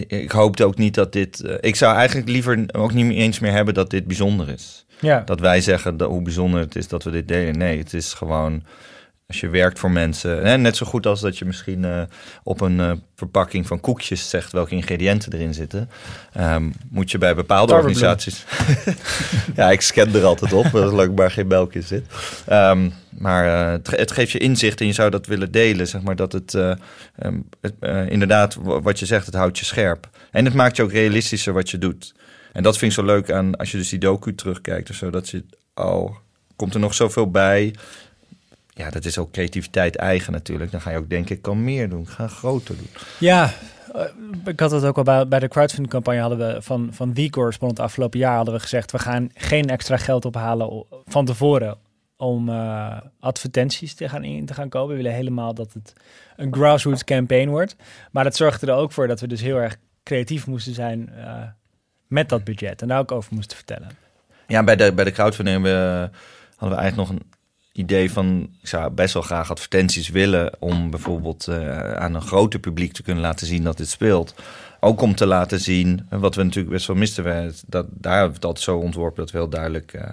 ik 0.06 0.30
hoopte 0.30 0.64
ook 0.64 0.76
niet 0.76 0.94
dat 0.94 1.12
dit. 1.12 1.42
Uh, 1.44 1.54
ik 1.60 1.76
zou 1.76 1.96
eigenlijk 1.96 2.28
liever 2.28 2.64
ook 2.72 2.92
niet 2.92 3.12
eens 3.12 3.38
meer 3.38 3.52
hebben 3.52 3.74
dat 3.74 3.90
dit 3.90 4.06
bijzonder 4.06 4.48
is. 4.48 4.84
Ja. 5.00 5.22
Dat 5.24 5.40
wij 5.40 5.60
zeggen 5.60 5.96
dat, 5.96 6.08
hoe 6.08 6.22
bijzonder 6.22 6.60
het 6.60 6.76
is 6.76 6.88
dat 6.88 7.04
we 7.04 7.10
dit 7.10 7.28
delen. 7.28 7.58
Nee, 7.58 7.78
het 7.78 7.94
is 7.94 8.12
gewoon. 8.12 8.62
Als 9.26 9.40
je 9.40 9.48
werkt 9.48 9.78
voor 9.78 9.90
mensen. 9.90 10.46
Hè, 10.46 10.56
net 10.56 10.76
zo 10.76 10.86
goed 10.86 11.06
als 11.06 11.20
dat 11.20 11.38
je 11.38 11.44
misschien 11.44 11.82
uh, 11.82 12.02
op 12.42 12.60
een 12.60 12.78
uh, 12.78 12.92
verpakking 13.16 13.66
van 13.66 13.80
koekjes 13.80 14.30
zegt 14.30 14.52
welke 14.52 14.74
ingrediënten 14.74 15.32
erin 15.32 15.54
zitten. 15.54 15.90
Um, 16.40 16.72
moet 16.90 17.10
je 17.10 17.18
bij 17.18 17.34
bepaalde 17.34 17.72
organisaties. 17.72 18.44
ja, 19.56 19.70
ik 19.70 19.80
scan 19.80 20.14
er 20.14 20.24
altijd 20.24 20.52
op, 20.52 20.66
zolang 20.66 21.16
maar 21.16 21.30
geen 21.30 21.46
melk 21.46 21.74
in 21.74 21.82
zit. 21.82 22.06
Um, 22.52 22.92
maar 23.18 23.46
uh, 23.46 23.82
het, 23.90 24.10
geeft 24.10 24.30
je 24.30 24.38
inzicht 24.38 24.80
en 24.80 24.86
je 24.86 24.92
zou 24.92 25.10
dat 25.10 25.26
willen 25.26 25.50
delen. 25.50 25.88
Zeg 25.88 26.02
maar 26.02 26.16
dat 26.16 26.32
het, 26.32 26.54
um, 26.54 27.48
het 27.60 27.74
uh, 27.80 28.10
inderdaad, 28.10 28.54
wat 28.62 28.98
je 28.98 29.06
zegt, 29.06 29.26
het 29.26 29.34
houdt 29.34 29.58
je 29.58 29.64
scherp. 29.64 30.08
En 30.30 30.44
het 30.44 30.54
maakt 30.54 30.76
je 30.76 30.82
ook 30.82 30.92
realistischer 30.92 31.52
wat 31.52 31.70
je 31.70 31.78
doet. 31.78 32.14
En 32.52 32.62
dat 32.62 32.78
vind 32.78 32.92
ik 32.92 32.98
zo 32.98 33.04
leuk 33.04 33.30
aan 33.30 33.56
als 33.56 33.70
je 33.70 33.76
dus 33.76 33.88
die 33.88 33.98
docu 33.98 34.34
terugkijkt 34.34 34.90
of 34.90 34.96
zo. 34.96 35.10
Dat 35.10 35.28
je, 35.28 35.44
oh, 35.74 36.16
komt 36.56 36.74
er 36.74 36.80
nog 36.80 36.94
zoveel 36.94 37.30
bij. 37.30 37.74
Ja, 38.76 38.90
dat 38.90 39.04
is 39.04 39.18
ook 39.18 39.30
creativiteit 39.30 39.96
eigen 39.96 40.32
natuurlijk. 40.32 40.70
Dan 40.70 40.80
ga 40.80 40.90
je 40.90 40.96
ook 40.96 41.10
denken, 41.10 41.36
ik 41.36 41.42
kan 41.42 41.64
meer 41.64 41.88
doen, 41.88 42.02
ik 42.02 42.08
ga 42.08 42.26
groter 42.26 42.76
doen. 42.76 42.88
Ja, 43.18 43.52
Ik 44.44 44.60
had 44.60 44.70
het 44.70 44.84
ook 44.84 44.96
al 44.96 45.02
bij, 45.02 45.28
bij 45.28 45.38
de 45.38 45.48
crowdfunding 45.48 45.92
campagne 45.92 46.20
hadden 46.20 46.38
we 46.38 46.62
van, 46.62 46.88
van 46.92 47.12
The 47.12 47.30
Correspondent 47.30 47.80
afgelopen 47.80 48.18
jaar 48.18 48.36
hadden 48.36 48.54
we 48.54 48.60
gezegd 48.60 48.92
we 48.92 48.98
gaan 48.98 49.30
geen 49.34 49.68
extra 49.68 49.96
geld 49.96 50.24
ophalen 50.24 50.84
van 51.06 51.24
tevoren 51.24 51.78
om 52.16 52.48
eh, 52.48 52.96
advertenties 53.20 53.94
te 53.94 54.08
gaan 54.08 54.24
in 54.24 54.46
te 54.46 54.54
gaan 54.54 54.68
kopen. 54.68 54.88
We 54.88 55.02
willen 55.02 55.16
helemaal 55.16 55.54
dat 55.54 55.72
het 55.72 55.92
een 56.36 56.54
grassroots 56.54 57.04
campaign 57.04 57.48
wordt. 57.48 57.76
Maar 58.10 58.24
dat 58.24 58.36
zorgde 58.36 58.66
er 58.66 58.74
ook 58.74 58.92
voor 58.92 59.06
dat 59.06 59.20
we 59.20 59.26
dus 59.26 59.40
heel 59.40 59.56
erg 59.56 59.76
creatief 60.02 60.46
moesten 60.46 60.74
zijn 60.74 61.08
eh, 61.08 61.42
met 62.06 62.28
dat 62.28 62.44
budget 62.44 62.82
en 62.82 62.88
daar 62.88 62.98
ook 62.98 63.12
over 63.12 63.34
moesten 63.34 63.56
vertellen. 63.56 63.88
Ja, 64.46 64.64
bij 64.64 64.76
de, 64.76 64.92
bij 64.92 65.04
de 65.04 65.12
crowdfunding 65.12 65.62
we, 65.62 66.08
hadden 66.56 66.76
we 66.78 66.82
eigenlijk 66.82 66.96
nog 66.96 67.08
een 67.08 67.35
idee 67.76 68.12
van... 68.12 68.48
ik 68.62 68.68
zou 68.68 68.90
best 68.90 69.14
wel 69.14 69.22
graag 69.22 69.50
advertenties 69.50 70.08
willen... 70.08 70.52
om 70.58 70.90
bijvoorbeeld 70.90 71.46
eh, 71.48 71.92
aan 71.92 72.14
een 72.14 72.22
groter 72.22 72.60
publiek 72.60 72.92
te 72.92 73.02
kunnen 73.02 73.22
laten 73.22 73.46
zien 73.46 73.62
dat 73.62 73.76
dit 73.76 73.88
speelt. 73.88 74.34
Ook 74.80 75.00
om 75.00 75.14
te 75.14 75.26
laten 75.26 75.60
zien, 75.60 76.06
eh, 76.10 76.18
wat 76.18 76.34
we 76.34 76.42
natuurlijk 76.42 76.74
best 76.74 76.86
wel 76.86 76.96
misten... 76.96 77.24
we- 77.24 77.52
Dat, 77.66 77.86
daar 77.90 78.22
altijd 78.22 78.60
zo 78.60 78.78
ontworpen 78.78 79.20
dat 79.22 79.30
we 79.30 79.38
heel 79.38 79.48
duidelijk... 79.48 79.92
eh, 79.92 80.10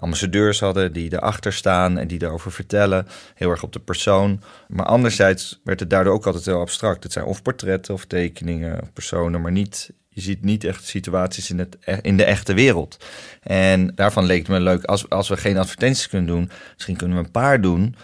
ambassadeurs 0.00 0.60
hadden 0.60 0.92
die 0.92 1.12
erachter 1.12 1.52
staan 1.52 1.98
en 1.98 2.08
die 2.08 2.18
daarover 2.18 2.52
vertellen. 2.52 3.06
Heel 3.34 3.50
erg 3.50 3.62
op 3.62 3.72
de 3.72 3.78
persoon. 3.80 4.40
Maar 4.68 4.86
anderzijds 4.86 5.60
werd 5.64 5.80
het 5.80 5.90
daardoor 5.90 6.12
ook 6.14 6.26
altijd 6.26 6.44
heel 6.44 6.60
abstract. 6.60 7.02
Het 7.02 7.12
zijn 7.12 7.24
of 7.24 7.42
portretten 7.42 7.94
of 7.94 8.04
tekeningen 8.04 8.80
of 8.82 8.92
personen, 8.92 9.40
maar 9.40 9.52
niet... 9.52 9.90
Je 10.18 10.24
ziet 10.24 10.44
niet 10.44 10.64
echt 10.64 10.84
situaties 10.84 11.50
in, 11.50 11.58
het, 11.58 11.76
e- 11.80 11.98
in 12.02 12.16
de 12.16 12.24
echte 12.24 12.54
wereld. 12.54 13.04
En 13.42 13.92
daarvan 13.94 14.24
leek 14.24 14.38
het 14.38 14.48
me 14.48 14.60
leuk, 14.60 14.84
als, 14.84 15.08
als 15.08 15.28
we 15.28 15.36
geen 15.36 15.58
advertenties 15.58 16.08
kunnen 16.08 16.26
doen, 16.28 16.50
misschien 16.74 16.96
kunnen 16.96 17.18
we 17.18 17.24
een 17.24 17.30
paar 17.30 17.60
doen. 17.60 17.94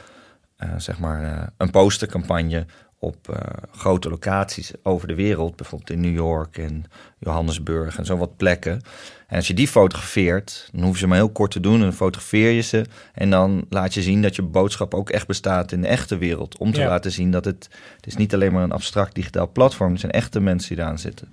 Eh, 0.56 0.68
zeg 0.76 0.98
maar 0.98 1.22
eh, 1.22 1.46
een 1.56 1.70
postercampagne 1.70 2.66
op 2.98 3.28
eh, 3.28 3.36
grote 3.72 4.08
locaties 4.10 4.72
over 4.82 5.08
de 5.08 5.14
wereld. 5.14 5.56
Bijvoorbeeld 5.56 5.90
in 5.90 6.00
New 6.00 6.14
York 6.14 6.58
en 6.58 6.84
Johannesburg 7.18 7.98
en 7.98 8.04
zo 8.04 8.16
wat 8.16 8.36
plekken. 8.36 8.80
En 9.26 9.36
als 9.36 9.46
je 9.46 9.54
die 9.54 9.68
fotografeert, 9.68 10.68
dan 10.72 10.82
hoef 10.82 10.92
je 10.92 10.98
ze 10.98 11.06
maar 11.06 11.16
heel 11.16 11.30
kort 11.32 11.50
te 11.50 11.60
doen. 11.60 11.74
En 11.74 11.80
dan 11.80 11.92
fotografeer 11.92 12.50
je 12.50 12.60
ze. 12.60 12.84
En 13.14 13.30
dan 13.30 13.66
laat 13.68 13.94
je 13.94 14.02
zien 14.02 14.22
dat 14.22 14.36
je 14.36 14.42
boodschap 14.42 14.94
ook 14.94 15.10
echt 15.10 15.26
bestaat 15.26 15.72
in 15.72 15.80
de 15.80 15.88
echte 15.88 16.16
wereld. 16.18 16.58
Om 16.58 16.72
te 16.72 16.80
Ja. 16.80 16.88
laten 16.88 17.12
zien 17.12 17.30
dat 17.30 17.44
het, 17.44 17.68
het 17.96 18.06
is 18.06 18.16
niet 18.16 18.34
alleen 18.34 18.52
maar 18.52 18.62
een 18.62 18.72
abstract 18.72 19.14
digitaal 19.14 19.52
platform. 19.52 19.92
Er 19.92 19.98
zijn 19.98 20.12
echte 20.12 20.40
mensen 20.40 20.74
die 20.74 20.84
eraan 20.84 20.98
zitten. 20.98 21.28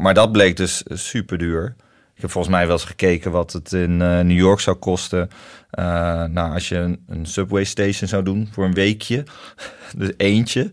Maar 0.00 0.14
dat 0.14 0.32
bleek 0.32 0.56
dus 0.56 0.82
super 0.88 1.38
duur. 1.38 1.74
Ik 2.14 2.20
heb 2.26 2.30
volgens 2.30 2.54
mij 2.54 2.66
wel 2.66 2.76
eens 2.76 2.84
gekeken 2.84 3.30
wat 3.30 3.52
het 3.52 3.72
in 3.72 4.02
eh, 4.02 4.20
New 4.20 4.38
York 4.38 4.60
zou 4.60 4.76
kosten. 4.76 5.30
Eh, 5.70 5.84
nou, 6.24 6.52
als 6.54 6.68
je 6.68 6.76
een, 6.76 7.04
een 7.08 7.26
subway 7.26 7.64
station 7.64 8.08
zou 8.08 8.22
doen 8.22 8.48
voor 8.52 8.64
een 8.64 8.74
weekje. 8.74 9.24
dus 9.96 10.12
eentje. 10.16 10.70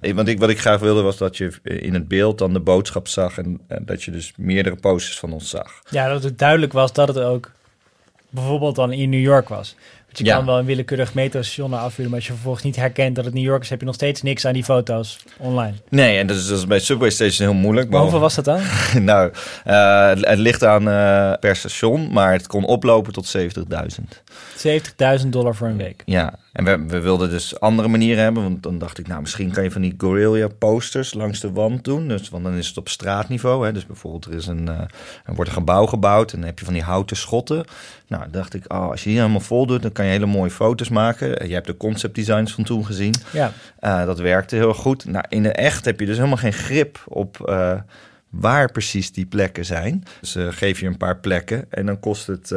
Eh, 0.00 0.14
Want 0.14 0.28
ik, 0.28 0.38
wat 0.38 0.50
ik 0.50 0.60
graag 0.60 0.80
wilde 0.80 1.02
was 1.02 1.16
dat 1.16 1.36
je 1.36 1.52
in 1.62 1.94
het 1.94 2.08
beeld 2.08 2.38
dan 2.38 2.52
de 2.52 2.60
boodschap 2.60 3.08
zag. 3.08 3.38
En 3.38 3.60
eh, 3.68 3.78
dat 3.80 4.02
je 4.02 4.10
dus 4.10 4.32
meerdere 4.36 4.76
posters 4.76 5.18
van 5.18 5.32
ons 5.32 5.50
zag. 5.50 5.82
Ja, 5.90 6.08
dat 6.08 6.22
het 6.22 6.38
duidelijk 6.38 6.72
was 6.72 6.92
dat 6.92 7.08
het 7.08 7.18
ook 7.18 7.50
bijvoorbeeld 8.30 8.76
dan 8.76 8.92
in 8.92 9.10
New 9.10 9.20
York 9.20 9.48
was. 9.48 9.76
Je 10.12 10.24
Ja. 10.24 10.36
kan 10.36 10.46
wel 10.46 10.58
een 10.58 10.64
willekeurig 10.64 11.14
metrostation 11.14 11.72
afvuren, 11.74 12.10
maar 12.10 12.18
als 12.18 12.26
je 12.28 12.32
vervolgens 12.34 12.64
niet 12.64 12.76
herkent 12.76 13.16
dat 13.16 13.24
het 13.24 13.34
New 13.34 13.42
York 13.42 13.62
is, 13.62 13.70
heb 13.70 13.80
je 13.80 13.86
nog 13.86 13.94
steeds 13.94 14.22
niks 14.22 14.44
aan 14.46 14.52
die 14.52 14.64
foto's 14.64 15.18
online. 15.38 15.72
Nee, 15.88 16.18
en 16.18 16.26
dat 16.26 16.36
is, 16.36 16.46
dat 16.46 16.58
is 16.58 16.66
bij 16.66 16.78
subway 16.78 17.10
station 17.10 17.48
heel 17.48 17.58
moeilijk. 17.60 17.90
Maar 17.90 18.00
hoeveel 18.00 18.20
was 18.20 18.34
dat 18.34 18.44
dan? 18.44 18.60
nou, 19.04 19.32
eh, 19.64 20.08
het, 20.08 20.26
het 20.26 20.38
ligt 20.38 20.64
aan 20.64 20.88
eh, 20.88 21.32
per 21.40 21.56
station, 21.56 22.12
maar 22.12 22.32
het 22.32 22.46
kon 22.46 22.64
oplopen 22.64 23.12
tot 23.12 23.34
70.000. 23.38 24.22
70.000 25.22 25.28
dollar 25.28 25.54
voor 25.54 25.68
een 25.68 25.76
week. 25.76 26.02
Ja, 26.04 26.34
en 26.52 26.64
we, 26.64 26.84
we 26.86 27.00
wilden 27.00 27.30
dus 27.30 27.60
andere 27.60 27.88
manieren 27.88 28.22
hebben. 28.22 28.42
Want 28.42 28.62
dan 28.62 28.78
dacht 28.78 28.98
ik, 28.98 29.06
nou, 29.08 29.20
misschien 29.20 29.50
kan 29.50 29.62
je 29.62 29.70
van 29.70 29.82
die 29.82 29.94
Gorilla 29.98 30.48
posters 30.48 31.14
langs 31.14 31.40
de 31.40 31.52
wand 31.52 31.84
doen. 31.84 32.08
Dus, 32.08 32.28
want 32.28 32.44
dan 32.44 32.54
is 32.54 32.68
het 32.68 32.76
op 32.76 32.88
straatniveau. 32.88 33.66
Hè. 33.66 33.72
Dus 33.72 33.86
bijvoorbeeld, 33.86 34.24
er, 34.24 34.34
is 34.34 34.46
een, 34.46 34.68
eh, 34.68 34.80
er 35.24 35.34
wordt 35.34 35.50
een 35.50 35.56
gebouw 35.56 35.86
gebouwd 35.86 36.32
en 36.32 36.38
dan 36.38 36.46
heb 36.46 36.58
je 36.58 36.64
van 36.64 36.74
die 36.74 36.82
houten 36.82 37.16
schotten. 37.16 37.64
Nou, 38.06 38.30
dacht 38.30 38.54
ik, 38.54 38.72
oh, 38.72 38.90
als 38.90 39.02
je 39.02 39.08
die 39.08 39.18
helemaal 39.18 39.40
vol 39.40 39.66
doet, 39.66 39.82
dan 39.82 39.92
kan 39.92 40.04
je 40.04 40.10
hele 40.10 40.26
mooie 40.26 40.50
foto's 40.50 40.88
maken. 40.88 41.38
Eh, 41.38 41.48
Je 41.48 41.54
hebt 41.54 41.66
de 41.66 41.76
concept 41.76 42.14
designs 42.14 42.52
van 42.52 42.64
toen 42.64 42.86
gezien. 42.86 43.14
Ja, 43.32 43.52
Eh, 43.78 44.04
dat 44.04 44.18
werkte 44.18 44.56
heel 44.56 44.74
goed. 44.74 45.04
Nou, 45.04 45.24
in 45.28 45.42
de 45.42 45.52
echt 45.52 45.84
heb 45.84 46.00
je 46.00 46.06
dus 46.06 46.16
helemaal 46.16 46.36
geen 46.36 46.52
grip 46.52 47.02
op 47.08 47.52
waar 48.30 48.72
precies 48.72 49.12
die 49.12 49.26
plekken 49.26 49.64
zijn. 49.64 50.04
Dus 50.20 50.36
geef 50.38 50.80
je 50.80 50.86
een 50.86 50.96
paar 50.96 51.16
plekken 51.18 51.64
en 51.70 51.86
dan 51.86 52.00
kost 52.00 52.26
het... 52.26 52.54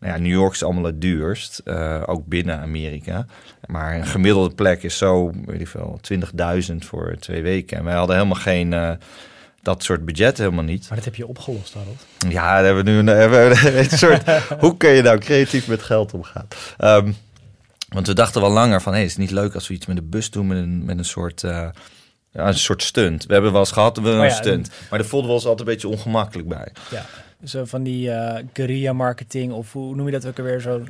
nou 0.00 0.12
ja, 0.14 0.18
New 0.18 0.32
York 0.32 0.52
is 0.54 0.62
allemaal 0.62 0.84
het 0.84 1.00
duurst, 1.00 1.58
eh, 1.64 2.02
ook 2.06 2.26
binnen 2.26 2.60
Amerika. 2.60 3.26
Maar 3.66 3.94
een 3.96 4.06
gemiddelde 4.06 4.54
plek 4.54 4.82
is 4.82 4.98
zo, 4.98 5.30
weet 5.46 5.60
ik 5.60 5.68
veel, 5.68 6.00
20.000 6.02 6.84
voor 6.84 7.16
twee 7.20 7.42
weken. 7.42 7.76
En 7.78 7.84
wij 7.84 7.94
hadden 7.94 8.16
helemaal 8.16 8.40
geen... 8.40 8.72
eh, 8.72 8.90
dat 9.62 9.82
soort 9.82 10.04
budget 10.04 10.38
helemaal 10.38 10.64
niet. 10.64 10.86
maar 10.88 10.96
dat 10.96 11.04
heb 11.04 11.14
je 11.14 11.26
opgelost, 11.26 11.74
Harold. 11.74 12.06
Ja, 12.28 12.54
daar 12.54 12.64
hebben 12.64 12.84
we 12.84 12.90
nu 12.90 12.98
een, 12.98 13.06
hebben 13.30 13.78
een 13.78 13.84
soort. 13.90 14.22
hoe 14.60 14.76
kun 14.76 14.90
je 14.90 15.02
nou 15.02 15.18
creatief 15.18 15.68
met 15.68 15.82
geld 15.82 16.12
omgaan? 16.14 16.48
Ehm, 16.78 17.12
want 17.88 18.06
we 18.06 18.12
dachten 18.14 18.40
wel 18.40 18.50
langer 18.50 18.82
van, 18.82 18.92
hé, 18.92 18.98
hey, 18.98 19.06
is 19.06 19.12
het 19.12 19.20
niet 19.20 19.30
leuk 19.30 19.54
als 19.54 19.68
we 19.68 19.74
iets 19.74 19.86
met 19.86 19.96
de 19.96 20.02
bus 20.02 20.30
doen 20.30 20.46
met 20.46 20.56
een, 20.58 20.84
met 20.84 20.98
een 20.98 21.04
soort. 21.04 21.44
eh, 21.44 21.68
ja, 22.32 22.46
een 22.46 22.54
soort 22.54 22.82
stunt. 22.82 23.26
We 23.26 23.32
hebben 23.32 23.50
wel 23.52 23.60
eens 23.60 23.72
gehad, 23.72 23.96
we 23.96 24.02
hebben 24.02 24.20
Oh 24.20 24.26
een 24.26 24.34
ja, 24.34 24.40
stunt. 24.40 24.70
Maar 24.90 24.98
daar 24.98 25.08
voelden 25.08 25.28
we 25.28 25.34
ons 25.36 25.44
altijd 25.46 25.68
een 25.68 25.74
beetje 25.74 25.88
ongemakkelijk 25.88 26.48
bij. 26.48 26.72
Ja. 26.90 27.06
Zo 27.44 27.64
van 27.64 27.82
die 27.82 28.10
guerrilla 28.52 28.92
marketing, 28.92 29.52
of 29.52 29.72
hoe 29.72 29.94
noem 29.94 30.06
je 30.06 30.12
dat 30.12 30.26
ook 30.26 30.38
alweer 30.38 30.60
zo? 30.60 30.82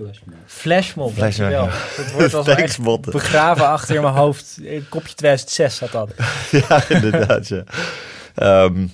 Flashmob. 0.47 1.13
Flashmob, 1.13 1.51
ja. 1.51 1.71
Dat 1.97 2.13
wordt 2.13 2.35
als 2.35 2.47
echt 2.47 2.81
begraven 3.01 3.67
achter 3.67 3.95
in 3.95 4.03
mijn 4.03 4.15
hoofd. 4.15 4.59
Eh, 4.65 4.83
Kopje 4.89 5.15
2006 5.15 5.77
zat 5.77 5.93
dat. 5.93 6.15
ja, 6.69 6.89
inderdaad, 6.89 7.49
ja. 7.49 7.65
Ehm, 8.35 8.87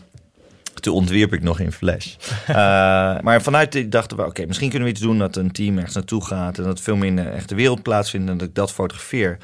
toen 0.81 0.95
ontwierp 0.95 1.33
ik 1.33 1.43
nog 1.43 1.61
in 1.61 1.73
Flash. 1.73 2.15
Eh, 2.47 2.55
maar 3.27 3.43
vanuit 3.43 3.73
die 3.73 3.89
dachten 3.89 4.17
we, 4.17 4.25
oké, 4.25 4.47
misschien 4.47 4.69
kunnen 4.69 4.89
we 4.89 4.95
iets 4.95 5.03
doen 5.03 5.19
dat 5.19 5.37
een 5.37 5.53
team 5.53 5.77
ergens 5.77 5.95
naartoe 5.95 6.25
gaat 6.25 6.59
en 6.59 6.65
dat 6.65 6.81
veel 6.81 6.97
meer 6.97 7.09
in 7.09 7.17
de 7.17 7.23
echte 7.23 7.55
wereld 7.55 7.83
plaatsvindt 7.83 8.31
en 8.31 8.39
dat 8.39 8.49
ik 8.49 8.55
dat 8.55 8.73
fotografeer. 8.73 9.39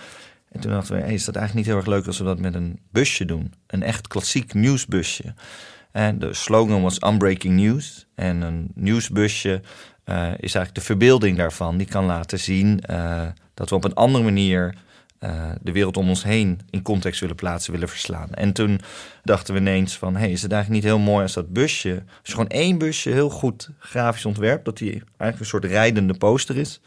En 0.53 0.61
toen 0.61 0.71
dachten 0.71 0.95
we, 0.95 1.01
hey, 1.01 1.15
is 1.15 1.25
dat 1.25 1.37
eigenlijk 1.37 1.67
niet 1.67 1.75
heel 1.75 1.85
erg 1.85 1.95
leuk 1.95 2.07
als 2.07 2.19
we 2.19 2.25
dat 2.25 2.39
met 2.39 2.55
een 2.55 2.79
busje 2.91 3.25
doen? 3.25 3.55
Een 3.67 3.83
echt 3.83 4.09
klassiek 4.09 4.55
nieuwsbusje. 4.55 5.35
En 5.93 6.19
de 6.19 6.35
slogan 6.35 6.83
was 6.83 7.03
Unbreaking 7.07 7.55
News. 7.61 8.07
En 8.15 8.41
een 8.41 8.71
nieuwsbusje 8.75 9.61
eh, 10.05 10.23
is 10.25 10.55
eigenlijk 10.55 10.75
de 10.75 10.81
verbeelding 10.81 11.37
daarvan. 11.37 11.77
Die 11.77 11.87
kan 11.87 12.05
laten 12.05 12.39
zien 12.39 12.81
eh, 12.81 13.27
dat 13.55 13.69
we 13.69 13.75
op 13.75 13.85
een 13.85 13.95
andere 13.95 14.25
manier 14.25 14.75
eh, 15.19 15.51
de 15.61 15.73
wereld 15.73 15.97
om 15.97 16.09
ons 16.09 16.23
heen 16.23 16.61
in 16.71 16.83
context 16.83 17.21
willen 17.21 17.37
plaatsen, 17.37 17.73
willen 17.73 17.89
verslaan. 17.89 18.35
En 18.35 18.53
toen 18.53 18.81
dachten 19.23 19.55
we 19.55 19.61
ineens 19.61 19.99
van, 19.99 20.17
hey, 20.17 20.31
is 20.31 20.43
het 20.43 20.53
eigenlijk 20.53 20.83
niet 20.83 20.93
heel 20.93 21.03
mooi 21.03 21.23
als 21.23 21.33
dat 21.33 21.53
busje, 21.53 21.91
als 21.91 22.19
je 22.23 22.33
gewoon 22.33 22.49
één 22.49 22.79
busje 22.79 23.11
heel 23.11 23.31
goed 23.31 23.71
grafisch 23.79 24.25
ontwerpt, 24.25 24.65
dat 24.65 24.79
die 24.79 24.91
eigenlijk 24.91 25.39
een 25.39 25.47
soort 25.47 25.65
rijdende 25.65 26.15
poster 26.15 26.57
is. 26.57 26.81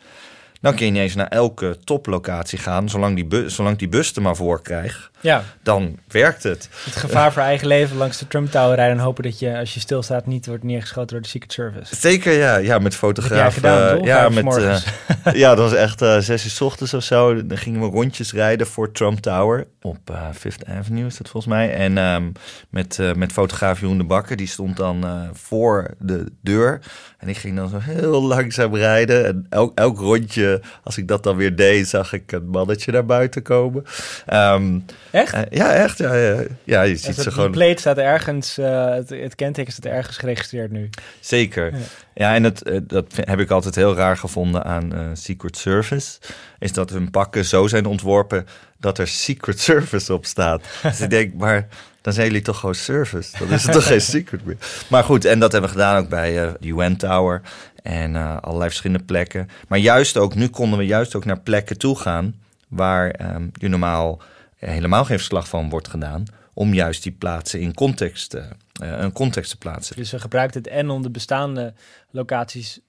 Dan 0.62 0.76
kun 0.76 0.86
je 0.86 0.91
ineens 0.91 1.15
naar 1.15 1.28
elke 1.28 1.78
toplocatie 1.84 2.60
gaan, 2.60 2.89
zolang 2.89 3.30
die, 3.30 3.50
zolang 3.50 3.78
die 3.78 3.89
bus 3.89 4.15
er 4.15 4.22
maar 4.22 4.36
voor 4.36 4.62
krijgt. 4.62 5.12
Ja, 5.19 5.43
Dan 5.63 5.99
werkt 6.08 6.43
het. 6.43 6.69
het 6.84 6.95
gevaar 6.95 7.34
voor 7.34 7.41
eigen 7.41 7.67
leven 7.67 7.97
langs 7.97 8.17
de 8.17 8.28
Trump 8.28 8.51
Tower 8.51 8.75
rijden 8.75 8.97
en 8.97 9.04
hopen 9.04 9.23
dat 9.23 9.39
je, 9.39 9.58
als 9.58 9.73
je 9.73 9.80
stilstaat, 9.80 10.25
niet 10.25 10.45
wordt 10.45 10.63
neergeschoten 10.63 11.08
door 11.08 11.21
de 11.21 11.28
Secret 11.28 11.51
Service. 11.54 11.95
Zeker, 11.95 12.34
ja. 12.34 12.58
Ja, 12.58 12.80
met 12.80 12.95
fotografen. 12.95 13.51
Gedaan, 13.54 13.97
toch? 13.97 14.06
ja, 14.06 14.30
met, 14.30 14.58
eh, 14.58 15.34
ja, 15.34 15.56
dat 15.56 15.69
was 15.69 15.80
echt 15.80 16.01
eh, 16.01 16.17
zes 16.17 16.43
uur 16.45 16.51
's 16.51 16.62
ochtends 16.62 16.93
of 16.93 17.04
zo. 17.04 17.45
Dan 17.45 17.58
gingen 17.58 17.80
we 17.82 17.86
rondjes 17.88 18.34
rijden 18.34 18.67
voor 18.67 18.91
Trump 18.91 19.19
Tower. 19.19 19.67
Op 19.82 19.97
eh, 20.06 20.28
Fifth 20.34 20.65
Avenue 20.65 21.06
is 21.06 21.17
dat 21.17 21.30
volgens 21.30 21.54
mij. 21.54 21.73
En 21.75 21.97
ehm, 21.97 22.32
met, 22.69 22.99
eh, 22.99 23.13
met 23.13 23.32
fotograaf 23.32 23.80
Jeroen 23.80 23.97
de 23.97 24.04
Bakker. 24.04 24.36
Die 24.36 24.47
stond 24.47 24.78
dan 24.78 25.04
eh, 25.04 25.21
voor 25.34 25.93
de 25.99 26.25
deur. 26.41 26.80
En 27.17 27.28
ik 27.28 27.38
ging 27.38 27.56
dan 27.56 27.69
zo 27.69 27.78
heel 27.82 28.21
langzaam 28.21 28.75
rijden. 28.75 29.25
En 29.25 29.45
elk, 29.49 29.78
elk 29.78 29.97
rondje, 29.99 30.62
als 30.84 30.97
ik 30.97 31.08
dat 31.08 31.23
dan 31.23 31.36
weer 31.36 31.56
deed, 31.56 31.88
zag 31.88 32.13
ik 32.13 32.32
een 32.32 32.47
mannetje 32.47 32.91
naar 32.91 33.06
buiten 33.06 33.41
komen. 33.41 33.84
Ehm, 34.25 34.80
Echt? 35.15 35.34
eh, 35.34 35.41
ja, 35.49 35.73
echt. 35.73 35.97
Ja, 35.97 36.13
ja. 36.15 36.43
ja 36.63 36.82
je 36.82 36.95
ziet 36.95 37.15
dat- 37.15 37.23
ze 37.25 37.32
gewoon... 37.32 37.51
plate 37.51 37.80
staat 37.80 37.97
ergens, 37.97 38.58
eh, 38.58 38.89
het, 38.89 39.10
het 39.10 39.36
kenteken 39.36 39.71
staat 39.73 39.86
ergens 39.91 40.17
geregistreerd 40.17 40.71
nu. 40.71 40.89
Zeker. 41.19 41.71
Ja. 41.71 41.78
Ja, 42.13 42.34
en 42.36 42.43
dat, 42.43 42.62
eh, 42.62 42.80
dat 42.84 43.06
heb 43.15 43.39
ik 43.39 43.49
altijd 43.49 43.75
heel 43.75 43.95
raar 43.95 44.17
gevonden 44.17 44.63
aan 44.63 45.12
Secret 45.13 45.58
Service. 45.58 46.17
Is 46.60 46.71
dat 46.73 46.89
hun 46.89 47.12
pakken 47.12 47.45
zo 47.45 47.67
zijn 47.67 47.86
ontworpen 47.86 48.45
dat 48.80 48.97
er 48.97 49.08
Secret 49.08 49.60
Service 49.69 50.13
op 50.13 50.25
staat. 50.25 50.63
dus 50.82 51.01
ik 51.01 51.10
denk, 51.10 51.34
maar 51.34 51.67
dan 52.01 52.13
zijn 52.13 52.28
jullie 52.28 52.41
toch 52.41 52.60
gewoon 52.60 52.75
service. 52.75 53.38
Dan 53.38 53.49
is 53.49 53.63
het 53.63 53.71
toch 53.71 53.88
geen 53.88 54.01
secret 54.15 54.45
meer. 54.45 54.58
Maar 54.88 55.04
goed, 55.04 55.25
en 55.25 55.39
dat 55.39 55.51
hebben 55.51 55.69
we 55.69 55.75
gedaan 55.78 55.97
ook 56.04 56.10
bij 56.10 56.34
de 56.60 56.67
UN 56.67 56.97
Tower. 56.97 57.41
En 57.84 58.15
allerlei 58.41 58.69
verschillende 58.69 59.04
plekken. 59.06 59.49
Maar 59.67 59.80
juist 59.80 60.17
ook, 60.17 60.36
nu 60.36 60.47
konden 60.47 60.80
we 60.80 60.86
juist 60.86 61.15
ook 61.15 61.25
naar 61.25 61.39
plekken 61.39 61.78
toe 61.78 61.99
gaan... 61.99 62.36
waar 62.67 63.10
ehm 63.10 63.43
je 63.54 63.67
normaal 63.67 64.21
helemaal 64.56 65.06
geen 65.06 65.18
verslag 65.18 65.48
van 65.48 65.70
wordt 65.70 65.88
gedaan... 65.88 66.26
om 66.54 66.74
juist 66.74 67.04
die 67.04 67.12
plaatsen 67.12 67.60
in 67.60 67.74
context, 67.74 68.34
eh, 68.34 68.46
eh, 68.82 69.00
een 69.00 69.12
context 69.12 69.52
te 69.52 69.58
plaatsen. 69.58 69.96
Dus 69.96 70.12
we 70.12 70.20
gebruikten 70.20 70.62
het 70.62 70.72
en 70.72 70.89
om 70.89 71.02
de 71.02 71.10
bestaande 71.10 71.74
locaties 72.12 72.80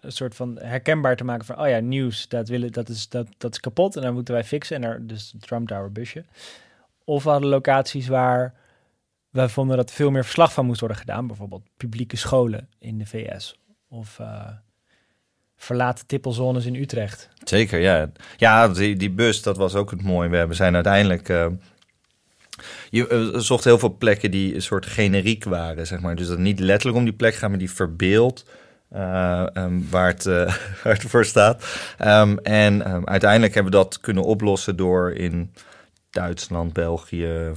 een 0.00 0.12
soort 0.12 0.34
van 0.34 0.58
herkenbaar 0.58 1.16
te 1.16 1.24
maken 1.24 1.44
van, 1.44 1.60
oh 1.60 1.68
ja, 1.68 1.78
nieuws, 1.78 2.28
dat, 2.28 2.48
willen, 2.48 2.72
dat, 2.72 2.88
is, 2.88 3.08
dat, 3.08 3.28
dat 3.38 3.52
is 3.52 3.60
kapot 3.60 3.96
en 3.96 4.02
daar 4.02 4.12
moeten 4.12 4.34
wij 4.34 4.44
fixen. 4.44 4.76
En 4.76 4.82
daar, 4.82 5.06
dus 5.06 5.32
het 5.32 5.42
Trump 5.42 5.68
Tower 5.68 5.92
busje. 5.92 6.24
Of 7.04 7.24
we 7.24 7.30
hadden 7.30 7.48
locaties 7.48 8.06
waar 8.06 8.54
wij 9.30 9.48
vonden 9.48 9.76
dat 9.76 9.90
veel 9.90 10.10
meer 10.10 10.24
verslag 10.24 10.52
van 10.52 10.66
moest 10.66 10.80
worden 10.80 10.98
gedaan. 10.98 11.26
Bijvoorbeeld 11.26 11.68
publieke 11.76 12.16
scholen 12.16 12.68
in 12.78 12.98
de 12.98 13.06
VS. 13.06 13.58
Of 13.88 14.18
eh, 14.18 14.48
verlaten 15.56 16.06
tippelzones 16.06 16.66
in 16.66 16.74
Utrecht. 16.74 17.28
Zeker, 17.44 17.80
ja. 17.80 18.10
Ja, 18.36 18.68
die, 18.68 18.96
die 18.96 19.10
bus, 19.10 19.42
dat 19.42 19.56
was 19.56 19.74
ook 19.74 19.90
het 19.90 20.02
mooie. 20.02 20.46
We 20.46 20.54
zijn 20.54 20.74
uiteindelijk... 20.74 21.28
eh, 21.28 21.46
je 22.90 23.08
eh, 23.08 23.40
zocht 23.40 23.64
heel 23.64 23.78
veel 23.78 23.96
plekken 23.96 24.30
die 24.30 24.54
een 24.54 24.62
soort 24.62 24.86
generiek 24.86 25.44
waren, 25.44 25.86
zeg 25.86 26.00
maar. 26.00 26.16
Dus 26.16 26.28
dat 26.28 26.38
niet 26.38 26.60
letterlijk 26.60 26.98
om 26.98 27.04
die 27.04 27.12
plek 27.12 27.34
gaat, 27.34 27.50
maar 27.50 27.58
die 27.58 27.70
verbeeld 27.70 28.44
eh, 28.88 29.56
ehm, 29.56 29.80
waar, 29.90 30.08
het, 30.08 30.24
waar 30.82 30.94
het 30.94 31.02
voor 31.02 31.24
staat. 31.24 31.64
Ehm, 31.98 32.36
en 32.36 32.84
ehm, 32.84 33.02
uiteindelijk 33.04 33.54
hebben 33.54 33.72
we 33.72 33.78
dat 33.78 34.00
kunnen 34.00 34.24
oplossen 34.24 34.76
door 34.76 35.12
in 35.12 35.52
Duitsland, 36.10 36.72
België, 36.72 37.52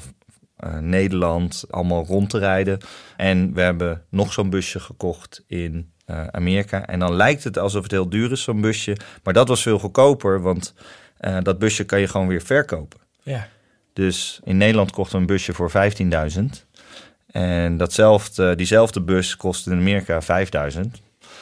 Nederland 0.79 1.65
allemaal 1.69 2.05
rond 2.05 2.29
te 2.29 2.37
rijden. 2.37 2.79
En 3.17 3.53
we 3.53 3.61
hebben 3.61 4.03
nog 4.09 4.33
zo'n 4.33 4.49
busje 4.49 4.79
gekocht 4.79 5.43
in 5.47 5.91
eh, 6.09 6.27
Amerika. 6.31 6.85
En 6.85 6.99
dan 6.99 7.13
lijkt 7.13 7.43
het 7.43 7.57
alsof 7.57 7.83
het 7.83 7.91
heel 7.91 8.09
duur 8.09 8.31
is, 8.31 8.43
zo'n 8.43 8.61
busje. 8.61 8.97
Maar 9.23 9.33
dat 9.33 9.47
was 9.47 9.61
veel 9.61 9.79
goedkoper, 9.79 10.41
want 10.41 10.73
eh, 11.17 11.37
dat 11.41 11.59
busje 11.59 11.83
kan 11.83 11.99
je 11.99 12.07
gewoon 12.07 12.27
weer 12.27 12.41
verkopen. 12.41 12.99
Ja. 13.23 13.47
Dus 13.93 14.39
in 14.43 14.57
Nederland 14.57 14.91
kochten 14.91 15.15
we 15.15 15.21
een 15.21 15.27
busje 15.27 15.53
voor 15.53 15.71
15.000. 15.71 16.43
En 17.31 17.77
datzelfde, 17.77 18.55
diezelfde 18.55 19.01
bus 19.01 19.35
kostte 19.35 19.71
in 19.71 19.77
Amerika 19.77 20.21
5.000. 20.73 20.79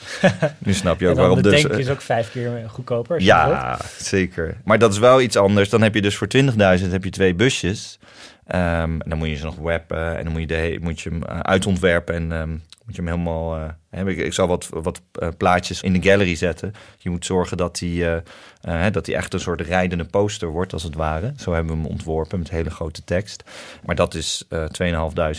nu 0.58 0.74
snap 0.74 1.00
je 1.00 1.08
ook 1.08 1.16
waarom 1.16 1.42
de 1.42 1.50
dus... 1.50 1.62
tank 1.62 1.74
is 1.74 1.90
ook 1.90 2.02
vijf 2.02 2.32
keer 2.32 2.70
goedkoper. 2.70 3.22
Ja, 3.22 3.80
zeker. 3.98 4.58
Maar 4.64 4.80
dat 4.80 4.92
is 4.92 5.00
wel 5.00 5.22
iets 5.22 5.36
anders. 5.36 5.70
Dan 5.70 5.82
heb 5.82 5.94
je 5.94 6.02
dus 6.02 6.16
voor 6.16 6.28
20.000 6.38 6.44
heb 6.90 7.04
je 7.04 7.10
twee 7.10 7.34
busjes. 7.34 8.00
Ehm, 8.48 8.92
en 8.92 9.06
dan 9.06 9.18
moet 9.18 9.28
je 9.28 9.36
ze 9.36 9.46
nog 9.46 9.56
webben 9.56 10.18
en 10.18 10.24
dan 10.24 10.32
moet 10.32 10.42
je, 10.42 10.48
de, 10.48 10.78
moet 10.82 11.02
je 11.02 11.10
hem 11.10 11.24
eh, 11.24 11.40
uitontwerpen 11.40 12.16
en 12.16 12.32
ehm, 12.32 12.56
moet 12.88 12.96
je 12.96 13.02
hem 13.02 13.12
helemaal... 13.12 13.56
eh, 13.58 13.70
hè, 13.90 14.10
ik, 14.10 14.18
ik 14.18 14.34
zal 14.34 14.48
wat, 14.48 14.70
wat 14.72 15.02
eh, 15.12 15.28
plaatjes 15.38 15.82
in 15.82 15.94
de 15.94 16.10
gallery 16.10 16.36
zetten. 16.36 16.74
Je 16.98 17.10
moet 17.10 17.26
zorgen 17.26 17.58
dat 17.58 17.80
hij 17.80 18.22
eh, 18.62 18.86
dat 18.92 19.06
hij 19.06 19.16
echt 19.16 19.34
een 19.34 19.40
soort 19.40 19.62
rijdende 19.62 20.06
poster 20.06 20.48
wordt, 20.48 20.74
als 20.74 20.84
het 20.84 20.96
ware. 20.96 21.34
Zo 21.38 21.54
hebben 21.54 21.76
we 21.76 21.82
hem 21.82 21.92
ontworpen 21.92 22.40
met 22.40 22.50
hele 22.50 22.70
grote 22.70 23.04
tekst. 23.04 23.44
Maar 23.86 23.96
dat 23.96 24.14
is 24.14 24.44
eh 24.50 24.66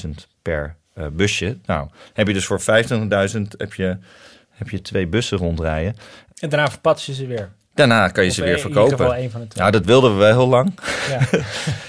2.500 0.04 0.10
per 0.42 0.76
busje. 1.12 1.58
Nou, 1.66 1.88
heb 2.12 2.26
je 2.26 2.32
dus 2.32 2.46
voor 2.46 2.60
25.000 2.60 2.66
heb 3.56 3.74
je, 3.74 3.96
heb 4.50 4.68
je 4.68 4.82
twee 4.82 5.06
bussen 5.06 5.38
rondrijden. 5.38 5.96
En 6.38 6.48
daarna 6.48 6.70
verpatst 6.70 7.06
je 7.06 7.14
ze 7.14 7.26
weer. 7.26 7.50
Daarna 7.74 8.08
kan 8.08 8.22
je 8.24 8.28
Of 8.30 8.34
ze 8.36 8.42
weer 8.42 8.58
verkopen. 8.58 8.96
van 9.30 9.40
de 9.40 9.46
twee. 9.46 9.48
Nou, 9.54 9.70
dat 9.70 9.84
wilden 9.84 10.10
we 10.12 10.16
wel 10.18 10.32
heel 10.32 10.48
lang. 10.48 10.78
Ja. 11.08 11.20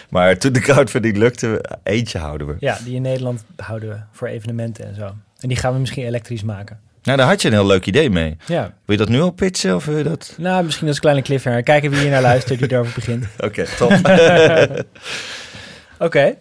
Maar 0.10 0.38
toen 0.38 0.54
de 0.54 0.60
crowdfunding 0.60 1.18
lukte, 1.18 1.66
eentje 1.84 2.18
houden 2.18 2.48
we. 2.48 2.56
ja, 2.60 2.78
die 2.84 2.96
in 2.96 3.02
Nederland 3.02 3.46
houden 3.56 3.90
we 3.90 4.00
voor 4.12 4.28
evenementen 4.28 4.86
en 4.86 4.96
zo. 4.96 5.14
En 5.40 5.48
die 5.48 5.58
gaan 5.58 5.74
we 5.74 5.80
misschien 5.80 6.06
elektrisch 6.06 6.44
maken. 6.44 6.80
Nou, 7.04 7.18
daar 7.18 7.28
had 7.28 7.42
je 7.42 7.48
een 7.48 7.54
heel 7.54 7.66
leuk 7.66 7.86
idee 7.86 8.10
mee. 8.10 8.38
Ja, 8.46 8.62
Wil 8.64 8.74
je 8.86 8.98
dat 8.98 9.10
nu 9.10 9.22
al 9.22 9.32
pitchen 9.32 9.76
of 9.76 9.86
wil 9.86 9.98
je 9.98 10.04
dat? 10.04 10.36
nou 10.38 10.64
misschien 10.64 10.88
als 10.88 11.00
kleine 11.00 11.22
cliffhanger. 11.22 11.64
Kijken 11.64 11.90
wie 11.90 12.00
hier 12.00 12.10
naar 12.10 12.22
luistert 12.22 12.60
die 12.60 12.72
erover 12.72 12.94
begint. 12.96 13.26
Oké, 13.46 13.66
top. 13.78 13.92
Oké. 16.08 16.36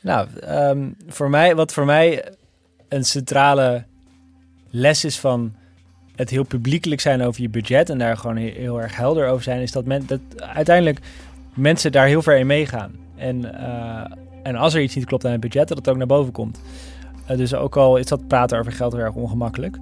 Nou, 0.00 0.28
ehm, 0.40 0.78
voor 1.08 1.30
mij, 1.30 1.54
wat 1.54 1.72
voor 1.72 1.84
mij 1.84 2.24
een 2.88 3.04
centrale 3.04 3.84
les 4.70 5.04
is 5.04 5.18
van 5.18 5.54
het 6.16 6.30
heel 6.30 6.44
publiekelijk 6.44 7.00
zijn 7.00 7.22
over 7.22 7.42
je 7.42 7.48
budget 7.48 7.90
en 7.90 7.98
daar 7.98 8.16
gewoon 8.16 8.36
heel, 8.36 8.52
heel 8.54 8.80
erg 8.82 8.96
helder 8.96 9.28
over 9.28 9.42
zijn, 9.42 9.60
is 9.60 9.72
dat, 9.72 9.84
men, 9.84 10.06
dat 10.06 10.20
uiteindelijk 10.36 10.98
mensen 11.54 11.92
daar 11.92 12.06
heel 12.06 12.22
ver 12.22 12.38
in 12.38 12.46
meegaan. 12.46 12.92
En, 13.16 13.60
eh, 13.60 14.16
en 14.42 14.56
als 14.56 14.74
er 14.74 14.80
iets 14.82 14.94
niet 14.94 15.04
klopt 15.04 15.24
aan 15.24 15.32
het 15.32 15.40
budget, 15.40 15.68
dat 15.68 15.78
het 15.78 15.88
ook 15.88 15.96
naar 15.96 16.06
boven 16.06 16.32
komt. 16.32 16.60
Dus 17.36 17.54
ook 17.54 17.76
al 17.76 17.96
is 17.96 18.06
dat 18.06 18.26
praten 18.26 18.58
over 18.58 18.72
geld 18.72 18.92
heel 18.92 19.02
erg 19.02 19.14
ongemakkelijk, 19.14 19.78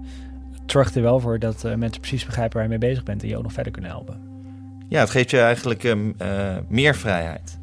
zorg 0.67 0.95
er 0.95 1.03
wel 1.03 1.21
voor 1.21 1.39
dat 1.39 1.65
eh, 1.65 1.75
mensen 1.75 2.01
precies 2.01 2.25
begrijpen 2.25 2.55
waar 2.55 2.63
je 2.63 2.79
mee 2.79 2.89
bezig 2.89 3.03
bent 3.03 3.23
en 3.23 3.29
je 3.29 3.37
ook 3.37 3.43
nog 3.43 3.53
verder 3.53 3.73
kunnen 3.73 3.91
helpen. 3.91 4.21
Ja, 4.89 5.01
het 5.01 5.11
geeft 5.11 5.31
je 5.31 5.41
eigenlijk 5.41 5.85
ehm, 5.85 6.11
eh, 6.19 6.29
meer 6.69 6.95
vrijheid 6.95 7.59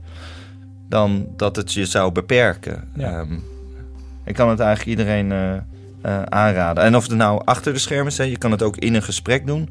dan 0.89 1.27
dat 1.35 1.55
het 1.55 1.73
je 1.73 1.85
zou 1.85 2.11
beperken. 2.11 2.87
Ja. 2.95 3.19
Ehm, 3.19 3.33
ik 4.23 4.35
kan 4.35 4.49
het 4.49 4.59
eigenlijk 4.59 4.99
iedereen 4.99 5.31
eh, 5.31 6.21
aanraden. 6.23 6.83
En 6.83 6.95
of 6.95 7.07
het 7.07 7.17
nou 7.17 7.41
achter 7.45 7.73
de 7.73 7.79
schermen 7.79 8.07
is, 8.07 8.17
hè, 8.17 8.23
je 8.23 8.37
kan 8.37 8.51
het 8.51 8.61
ook 8.61 8.77
in 8.77 8.93
een 8.93 9.03
gesprek 9.03 9.45
doen. 9.45 9.69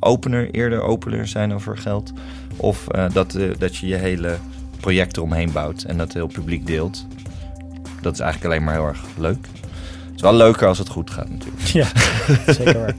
Opener, 0.00 0.50
eerder 0.50 0.82
opener 0.82 1.26
zijn 1.26 1.54
over 1.54 1.78
geld. 1.78 2.12
Of 2.56 2.84
dat, 3.12 3.38
dat 3.58 3.76
je 3.76 3.86
je 3.86 3.94
hele 3.94 4.36
project 4.80 5.16
eromheen 5.16 5.52
bouwt 5.52 5.82
en 5.82 5.96
dat 5.96 6.12
heel 6.12 6.26
publiek 6.26 6.66
deelt. 6.66 7.06
Dat 8.00 8.12
is 8.12 8.20
eigenlijk 8.20 8.52
alleen 8.52 8.64
maar 8.64 8.74
heel 8.74 8.86
erg 8.86 9.00
leuk. 9.18 9.46
Het 10.06 10.16
is 10.16 10.20
wel 10.20 10.34
leuker 10.34 10.66
als 10.66 10.78
het 10.78 10.88
goed 10.88 11.10
gaat 11.10 11.28
natuurlijk. 11.30 11.62
Ja, 11.62 11.86
zeker 12.52 12.78
waar. 12.78 12.94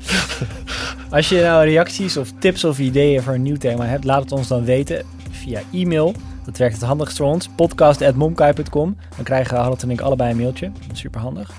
Als 1.10 1.30
je 1.30 1.42
nou 1.42 1.66
reacties 1.66 2.18
of 2.18 2.32
tips 2.40 2.64
of 2.64 2.80
ideeën 2.80 3.22
voor 3.22 3.34
een 3.34 3.42
nieuw 3.42 3.58
thema 3.58 3.86
hebt, 3.86 4.04
laat 4.04 4.22
het 4.22 4.32
ons 4.32 4.48
dan 4.48 4.64
weten 4.64 5.06
via 5.32 5.62
e-mail. 5.74 6.14
Dat 6.46 6.58
werkt 6.58 6.76
het 6.76 6.84
handigst 6.84 7.18
voor 7.18 7.26
ons. 7.26 7.50
podcast.momkai.com. 7.56 8.98
Dan 9.16 9.26
krijgen 9.26 9.58
Harold 9.58 9.84
en 9.84 9.92
ik 9.92 10.02
allebei 10.02 10.32
een 10.32 10.38
mailtje. 10.38 10.72
Super 10.94 11.22
handig. 11.22 11.52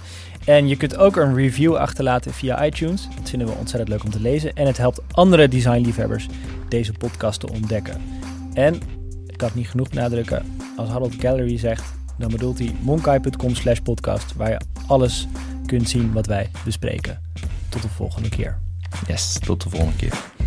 En 0.45 0.69
je 0.69 0.77
kunt 0.77 0.97
ook 0.97 1.17
een 1.17 1.35
review 1.35 1.77
achterlaten 1.77 2.33
via 2.33 2.65
iTunes. 2.65 3.09
Dat 3.17 3.31
vinden 3.31 3.49
we 3.49 3.55
ontzettend 3.55 3.89
leuk 3.89 4.05
om 4.05 4.11
te 4.11 4.21
lezen. 4.21 4.55
En 4.55 4.67
het 4.67 4.77
helpt 4.77 5.01
andere 5.11 5.49
designliefhebbers 5.49 6.27
deze 6.69 6.93
podcast 6.93 7.41
te 7.41 7.51
ontdekken. 7.51 8.03
En, 8.55 8.75
ik 9.27 9.37
kan 9.37 9.49
het 9.49 9.57
niet 9.57 9.69
genoeg 9.69 9.89
benadrukken, 9.89 10.45
als 10.77 10.89
Harold 10.89 11.15
Gallery 11.19 11.59
zegt, 11.59 11.85
dan 12.21 12.31
bedoelt 12.31 12.59
hij 12.59 12.75
monkai.com 12.81 13.55
slash 13.55 13.79
podcast, 13.79 14.35
waar 14.35 14.51
je 14.51 14.61
alles 14.87 15.27
kunt 15.67 15.89
zien 15.89 16.13
wat 16.13 16.27
wij 16.27 16.51
bespreken. 16.65 17.21
Tot 17.69 17.83
de 17.83 17.89
volgende 17.89 18.29
keer. 18.29 18.59
Yes, 19.07 19.39
tot 19.39 19.63
de 19.63 19.71
volgende 19.71 19.97
keer. 19.97 20.40